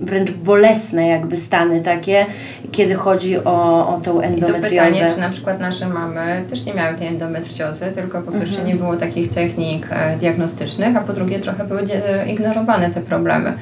wręcz 0.00 0.30
bolesne 0.30 1.06
jakby 1.08 1.36
stany 1.36 1.80
takie, 1.80 2.26
kiedy 2.72 2.94
chodzi 2.94 3.38
o, 3.38 3.88
o 3.96 4.00
tą 4.04 4.10
I 4.10 4.14
tu 4.14 4.20
endometriozę. 4.22 4.68
pytanie, 4.70 5.10
czy 5.14 5.20
na 5.20 5.30
przykład 5.30 5.60
nasze 5.60 5.88
mamy 5.88 6.42
też 6.50 6.66
nie 6.66 6.74
miały 6.74 6.94
tej 6.96 7.06
endometriozy, 7.08 7.84
tylko 7.94 8.22
po 8.22 8.32
pierwsze 8.32 8.58
Mhm. 8.58 8.68
nie 8.68 8.74
było 8.74 8.96
takich 8.96 9.30
technik 9.30 9.86
e, 9.90 10.16
diagnostycznych, 10.16 10.96
a 10.96 11.00
po 11.00 11.12
drugie 11.12 11.38
trochę 11.38 11.64
były 11.64 11.86
dzie- 11.86 12.02
ignorowane 12.32 12.90
te 12.90 13.00
problemy. 13.00 13.52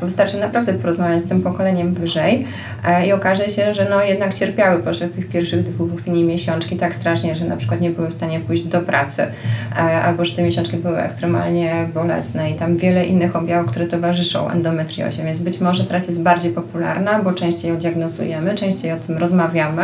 Bo 0.00 0.06
wystarczy 0.06 0.40
naprawdę 0.40 0.72
porozmawiać 0.74 1.22
z 1.22 1.28
tym 1.28 1.42
pokoleniem 1.42 1.94
wyżej 1.94 2.46
e, 2.88 3.06
i 3.06 3.12
okaże 3.12 3.50
się, 3.50 3.74
że 3.74 3.86
no 3.90 4.02
jednak 4.04 4.34
cierpiały 4.34 4.82
podczas 4.82 5.12
tych 5.12 5.28
pierwszych 5.28 5.62
dwóch 5.64 6.02
dni 6.02 6.24
miesiączki 6.24 6.76
tak 6.76 6.96
strasznie, 6.96 7.36
że 7.36 7.44
na 7.44 7.56
przykład 7.56 7.80
nie 7.80 7.90
były 7.90 8.08
w 8.08 8.14
stanie 8.14 8.40
pójść 8.40 8.64
do 8.64 8.80
pracy, 8.80 9.22
e, 9.22 9.76
albo 9.76 10.24
że 10.24 10.36
te 10.36 10.42
miesiączki 10.42 10.76
były 10.76 10.98
ekstremalnie 11.02 11.88
bolesne 11.94 12.50
i 12.50 12.54
tam 12.54 12.76
wiele 12.76 13.03
innych 13.04 13.36
objawów, 13.36 13.70
które 13.70 13.86
towarzyszą 13.86 14.50
endometriozie, 14.50 15.24
więc 15.24 15.38
być 15.38 15.60
może 15.60 15.84
teraz 15.84 16.08
jest 16.08 16.22
bardziej 16.22 16.52
popularna, 16.52 17.22
bo 17.22 17.32
częściej 17.32 17.70
ją 17.70 17.76
diagnozujemy, 17.76 18.54
częściej 18.54 18.92
o 18.92 18.96
tym 18.96 19.18
rozmawiamy 19.18 19.82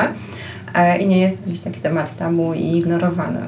e, 0.74 0.98
i 0.98 1.06
nie 1.06 1.20
jest 1.20 1.46
jakiś 1.46 1.60
taki 1.60 1.80
temat 1.80 2.16
tabu 2.16 2.54
i 2.54 2.76
ignorowany. 2.76 3.40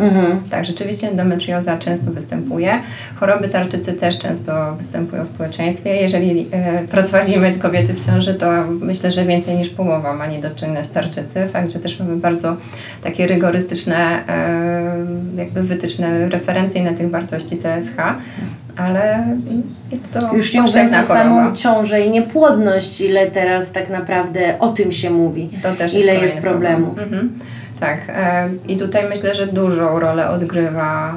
Mhm. 0.00 0.40
Tak, 0.50 0.64
rzeczywiście 0.64 1.08
endometrioza 1.08 1.78
często 1.78 2.10
występuje. 2.10 2.82
Choroby 3.16 3.48
tarczycy 3.48 3.92
też 3.92 4.18
często 4.18 4.76
występują 4.76 5.24
w 5.24 5.28
społeczeństwie. 5.28 5.96
Jeżeli 5.96 6.48
e, 6.50 6.82
prowadzimy 6.82 7.54
kobiety 7.54 7.92
w 7.94 8.06
ciąży, 8.06 8.34
to 8.34 8.46
myślę, 8.80 9.12
że 9.12 9.24
więcej 9.24 9.56
niż 9.56 9.68
połowa 9.68 10.14
ma 10.16 10.26
niedoczynność 10.26 10.90
tarczycy. 10.90 11.48
Fakt, 11.52 11.72
że 11.72 11.78
też 11.78 11.98
mamy 11.98 12.16
bardzo 12.16 12.56
takie 13.02 13.26
rygorystyczne 13.26 13.96
e, 14.28 15.40
jakby 15.40 15.62
wytyczne 15.62 16.28
referencyjne 16.28 16.94
tych 16.94 17.10
wartości 17.10 17.58
TSH 17.58 17.96
ale 18.80 19.26
jest 19.90 20.12
to 20.12 20.34
Już 20.34 20.54
nie 20.54 20.62
mówiąc 20.62 20.96
o 20.96 21.02
samą 21.02 21.56
ciążę 21.56 22.00
i 22.00 22.10
niepłodność, 22.10 23.00
ile 23.00 23.30
teraz 23.30 23.72
tak 23.72 23.90
naprawdę 23.90 24.58
o 24.58 24.68
tym 24.68 24.92
się 24.92 25.10
mówi. 25.10 25.50
Ile 25.92 26.14
jest, 26.14 26.38
problemów. 26.38 26.94
Problem. 26.94 27.20
Mhm. 27.20 27.38
Tak. 27.80 27.98
I 28.68 28.76
tutaj 28.76 29.08
myślę, 29.08 29.34
że 29.34 29.46
dużą 29.46 29.98
rolę 29.98 30.30
odgrywa 30.30 31.14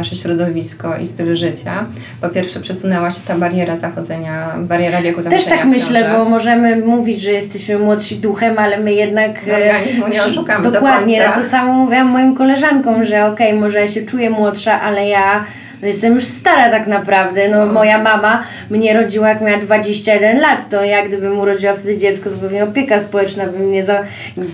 nasze 0.00 0.16
środowisko 0.16 0.96
i 0.96 1.06
styl 1.06 1.36
życia. 1.36 1.84
Po 2.20 2.28
pierwsze 2.28 2.60
przesunęła 2.60 3.10
się 3.10 3.20
ta 3.26 3.34
bariera 3.34 3.76
zachodzenia, 3.76 4.54
bariera 4.58 5.02
wieku 5.02 5.22
zachodzenia 5.22 5.50
Też 5.50 5.58
tak 5.58 5.66
myślę, 5.66 6.10
bo 6.12 6.24
możemy 6.24 6.76
mówić, 6.76 7.20
że 7.20 7.32
jesteśmy 7.32 7.78
młodsi 7.78 8.16
duchem, 8.16 8.58
ale 8.58 8.78
my 8.78 8.94
jednak... 8.94 9.30
E, 9.48 9.56
Organizmu 9.56 10.08
nie 10.08 10.22
oszukamy 10.22 10.70
Dokładnie, 10.70 11.28
do 11.28 11.42
to 11.42 11.48
samo 11.48 11.72
mówiłam 11.72 12.06
moim 12.06 12.36
koleżankom, 12.36 13.04
że 13.04 13.26
okej, 13.26 13.48
okay, 13.48 13.60
może 13.60 13.80
ja 13.80 13.88
się 13.88 14.02
czuję 14.02 14.30
młodsza, 14.30 14.80
ale 14.80 15.08
ja 15.08 15.44
no 15.82 15.86
jestem 15.86 16.14
już 16.14 16.24
stara 16.24 16.70
tak 16.70 16.86
naprawdę. 16.86 17.48
No, 17.48 17.66
no, 17.66 17.72
moja 17.72 18.02
mama 18.02 18.42
mnie 18.70 18.94
rodziła 18.94 19.28
jak 19.28 19.40
miała 19.40 19.58
21 19.58 20.40
lat, 20.40 20.70
to 20.70 20.84
jak 20.84 21.08
gdybym 21.08 21.38
urodziła 21.38 21.72
wtedy 21.72 21.96
dziecko, 21.96 22.30
to 22.30 22.36
pewnie 22.36 22.64
opieka 22.64 23.00
społeczna 23.00 23.46
by 23.46 23.58
mnie 23.58 23.82
za, 23.82 24.02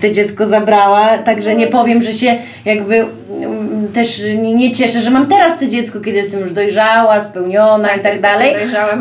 to 0.01 0.09
dziecko 0.09 0.45
zabrała, 0.45 1.17
także 1.17 1.55
nie 1.55 1.67
powiem, 1.67 2.01
że 2.01 2.13
się 2.13 2.35
jakby 2.65 3.05
też 3.93 4.21
nie, 4.41 4.55
nie 4.55 4.71
cieszę, 4.71 5.01
że 5.01 5.09
mam 5.09 5.25
teraz 5.25 5.59
to 5.59 5.67
dziecko, 5.67 5.99
kiedy 5.99 6.17
jestem 6.17 6.39
już 6.39 6.51
dojrzała, 6.51 7.21
spełniona 7.21 7.87
tak, 7.87 7.97
i 7.97 8.03
tak 8.03 8.21
dalej, 8.21 8.55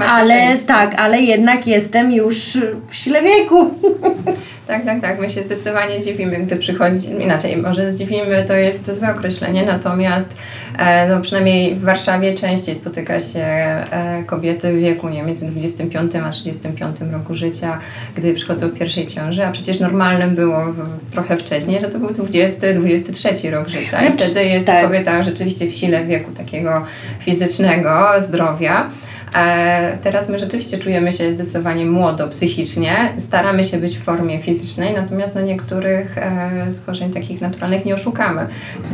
ale 0.08 0.56
tak, 0.66 0.94
ale 0.94 1.20
jednak 1.20 1.66
jestem 1.66 2.12
już 2.12 2.58
w 2.88 2.94
sile 2.94 3.22
wieku. 3.22 3.70
Tak, 4.66 4.84
tak, 4.84 5.00
tak. 5.00 5.20
My 5.20 5.28
się 5.28 5.42
zdecydowanie 5.42 6.00
dziwimy, 6.00 6.36
gdy 6.36 6.56
przychodzi, 6.56 7.10
inaczej, 7.10 7.56
może 7.56 7.90
zdziwimy 7.90 8.44
to 8.48 8.54
jest 8.54 8.94
złe 8.98 9.10
określenie, 9.14 9.66
natomiast 9.66 10.34
e, 10.78 11.08
no, 11.08 11.20
przynajmniej 11.20 11.74
w 11.74 11.80
Warszawie 11.80 12.34
częściej 12.34 12.74
spotyka 12.74 13.20
się 13.20 13.40
e, 13.40 14.22
kobiety 14.26 14.72
w 14.72 14.78
wieku 14.80 15.08
nie, 15.08 15.22
między 15.22 15.46
25 15.46 16.16
a 16.16 16.30
35 16.30 16.96
roku 17.12 17.34
życia, 17.34 17.78
gdy 18.16 18.34
przychodzą 18.34 18.68
w 18.68 18.74
pierwszej 18.74 19.06
ciąży, 19.06 19.44
a 19.44 19.50
przecież 19.50 19.80
normalnym 19.80 20.34
było 20.34 20.58
trochę 21.12 21.36
wcześniej, 21.36 21.80
że 21.80 21.88
to 21.88 21.98
był 21.98 22.08
20-23 22.08 23.50
rok 23.50 23.68
życia 23.68 24.06
i 24.06 24.12
wtedy 24.12 24.44
jest 24.44 24.66
tak. 24.66 24.84
kobieta 24.86 25.22
rzeczywiście 25.22 25.66
w 25.66 25.74
sile 25.74 26.04
wieku 26.04 26.30
takiego 26.32 26.84
fizycznego, 27.18 28.08
zdrowia. 28.18 28.90
E, 29.34 29.98
teraz 30.02 30.28
my 30.28 30.38
rzeczywiście 30.38 30.78
czujemy 30.78 31.12
się 31.12 31.32
zdecydowanie 31.32 31.86
młodo 31.86 32.28
psychicznie, 32.28 33.12
staramy 33.18 33.64
się 33.64 33.78
być 33.78 33.98
w 33.98 34.02
formie 34.02 34.42
fizycznej, 34.42 34.94
natomiast 34.94 35.34
na 35.34 35.40
niektórych 35.40 36.18
e, 36.18 36.72
schorzeń 36.72 37.10
takich 37.10 37.40
naturalnych 37.40 37.84
nie 37.84 37.94
oszukamy. 37.94 38.46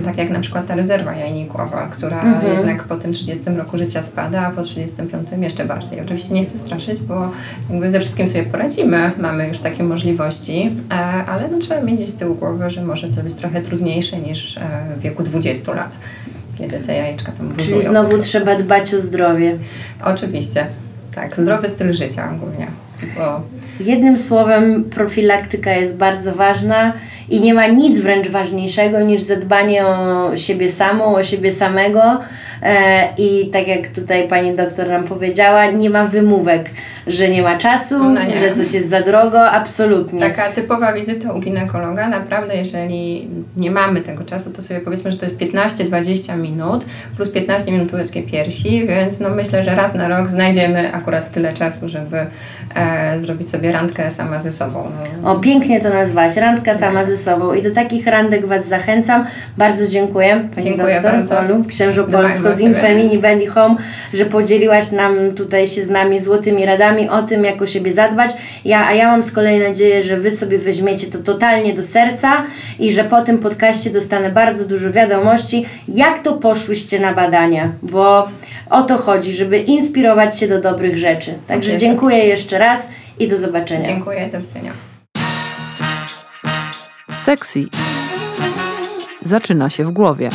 Tak 0.05 0.19
jak 0.19 0.31
na 0.31 0.41
przykład 0.41 0.67
ta 0.67 0.75
rezerwa 0.75 1.15
jajnikowa, 1.15 1.89
która 1.93 2.23
mhm. 2.23 2.57
jednak 2.57 2.85
po 2.85 2.97
tym 2.97 3.13
30 3.13 3.51
roku 3.51 3.79
życia 3.79 4.03
spada, 4.03 4.47
a 4.47 4.51
po 4.51 4.63
35 4.63 5.29
jeszcze 5.41 5.65
bardziej. 5.65 6.01
Oczywiście 6.01 6.35
nie 6.35 6.45
chcę 6.45 6.59
straszyć, 6.59 7.01
bo 7.01 7.31
jakby 7.71 7.91
ze 7.91 8.01
wszystkim 8.01 8.27
sobie 8.27 8.43
poradzimy, 8.43 9.13
mamy 9.19 9.49
już 9.49 9.59
takie 9.59 9.83
możliwości, 9.83 10.71
e, 10.91 10.95
ale 11.27 11.49
no, 11.49 11.59
trzeba 11.59 11.81
mieć 11.81 12.11
z 12.11 12.17
tyłu 12.17 12.35
głowy, 12.35 12.71
że 12.71 12.83
może 12.83 13.09
to 13.09 13.23
być 13.23 13.35
trochę 13.35 13.63
trudniejsze 13.63 14.19
niż 14.19 14.59
w 14.97 15.01
wieku 15.01 15.23
20 15.23 15.75
lat 15.75 15.99
kiedy 16.59 16.79
te 16.79 16.95
jajeczka 16.95 17.33
tam 17.33 17.57
Czyli 17.57 17.83
znowu 17.83 18.19
trzeba 18.19 18.55
dbać 18.57 18.95
o 18.95 19.01
zdrowie. 19.01 19.57
Oczywiście, 20.05 20.67
tak. 21.15 21.37
Zdrowy 21.37 21.69
styl 21.69 21.93
życia 21.93 22.33
ogólnie. 22.37 22.67
Bo... 23.17 23.41
Jednym 23.81 24.19
słowem, 24.19 24.85
profilaktyka 24.85 25.73
jest 25.73 25.97
bardzo 25.97 26.35
ważna 26.35 26.93
i 27.29 27.41
nie 27.41 27.55
ma 27.55 27.67
nic 27.67 27.99
wręcz 27.99 28.29
ważniejszego 28.29 29.01
niż 29.01 29.23
zadbanie 29.23 29.87
o 29.87 30.37
siebie 30.37 30.71
samą, 30.71 31.15
o 31.15 31.23
siebie 31.23 31.53
samego. 31.53 32.21
E, 32.63 33.09
I 33.19 33.51
tak 33.53 33.69
jak 33.69 33.89
tutaj 33.89 34.29
pani 34.29 34.57
doktor 34.57 34.89
nam 34.89 35.05
powiedziała, 35.05 35.67
nie 35.67 35.91
ma 35.91 36.05
wymówek, 36.05 36.71
że 37.07 37.29
nie 37.29 37.43
ma 37.43 37.59
czasu, 37.59 38.09
no 38.09 38.21
że 38.41 38.55
coś 38.55 38.73
jest 38.75 38.89
za 38.89 39.01
drogo, 39.01 39.51
absolutnie. 39.51 40.21
Taka 40.21 40.53
typowa 40.53 40.93
wizyta 40.93 41.33
u 41.33 41.41
ginekologa, 41.41 42.09
naprawdę 42.09 42.57
jeżeli 42.57 43.29
nie 43.57 43.71
mamy 43.71 44.01
tego 44.01 44.25
czasu, 44.25 44.51
to 44.51 44.63
sobie 44.63 44.81
powiedzmy, 44.81 45.13
że 45.13 45.19
to 45.19 45.27
jest 45.27 45.39
15-20 45.39 46.39
minut 46.39 46.85
plus 47.17 47.31
15 47.31 47.73
minut 47.73 47.93
łezkie 47.93 48.23
piersi, 48.23 48.87
więc 48.87 49.21
no 49.21 49.31
myślę, 49.31 49.63
że 49.63 49.75
raz 49.75 49.95
na 49.95 50.09
rok 50.09 50.31
znajdziemy 50.31 50.95
akurat 50.95 51.33
tyle 51.33 51.53
czasu, 51.53 51.89
żeby 51.89 52.27
e, 52.75 53.21
zrobić 53.21 53.51
sobie 53.51 53.73
randkę 53.73 54.11
sama 54.11 54.41
ze 54.41 54.53
sobą. 54.53 54.85
No. 55.23 55.33
O, 55.33 55.37
pięknie 55.37 55.81
to 55.81 55.91
nazwać, 55.91 56.37
randka 56.37 56.75
sama 56.75 57.05
ze 57.05 57.17
sobą 57.17 57.55
i 57.55 57.63
do 57.63 57.71
takich 57.71 58.07
randek 58.07 58.47
Was 58.47 58.69
zachęcam. 58.69 59.27
Bardzo 59.57 59.89
dziękuję 59.89 60.49
Pani 60.55 60.67
dziękuję 60.67 60.95
doktor 60.95 61.13
bardzo. 61.13 61.39
Olu, 61.39 61.65
Księżu 61.65 62.05
Polsko 62.05 62.53
z 62.53 62.61
Infemini 62.61 63.19
Bendy 63.19 63.47
Home, 63.47 63.75
że 64.15 64.25
podzieliłaś 64.25 64.91
nam 64.91 65.33
tutaj 65.37 65.69
się 65.69 65.85
z 65.85 65.91
nami 65.91 66.21
złotymi 66.21 66.67
radami 66.67 66.92
o 67.11 67.23
tym, 67.23 67.45
jak 67.45 67.63
o 67.63 67.67
siebie 67.67 67.93
zadbać. 67.93 68.31
Ja, 68.65 68.87
a 68.87 68.93
ja 68.93 69.07
mam 69.07 69.23
z 69.23 69.33
kolei 69.33 69.59
nadzieję, 69.59 70.03
że 70.03 70.17
Wy 70.17 70.31
sobie 70.31 70.59
weźmiecie 70.59 71.07
to 71.07 71.19
totalnie 71.19 71.75
do 71.75 71.83
serca 71.83 72.43
i 72.79 72.93
że 72.93 73.05
po 73.05 73.23
tym 73.23 73.39
podcaście 73.39 73.91
dostanę 73.91 74.31
bardzo 74.31 74.65
dużo 74.65 74.91
wiadomości, 74.91 75.67
jak 75.89 76.19
to 76.19 76.33
poszłyście 76.33 77.01
na 77.01 77.13
badania, 77.13 77.73
bo 77.83 78.29
o 78.71 78.83
to 78.83 78.99
chodzi, 78.99 79.33
żeby 79.33 79.59
inspirować 79.59 80.39
się 80.39 80.49
do 80.49 80.61
dobrych 80.61 80.99
rzeczy. 80.99 81.35
Także 81.49 81.77
dziękuję 81.77 82.19
jeszcze 82.19 82.59
raz 82.59 82.89
i 83.19 83.29
do 83.29 83.39
zobaczenia. 83.39 83.83
Dziękuję, 83.83 84.29
do 84.33 84.41
widzenia. 84.41 84.73
Sexy 87.17 87.65
zaczyna 89.23 89.71
się 89.71 89.85
w 89.85 89.91
głowie. 89.91 90.31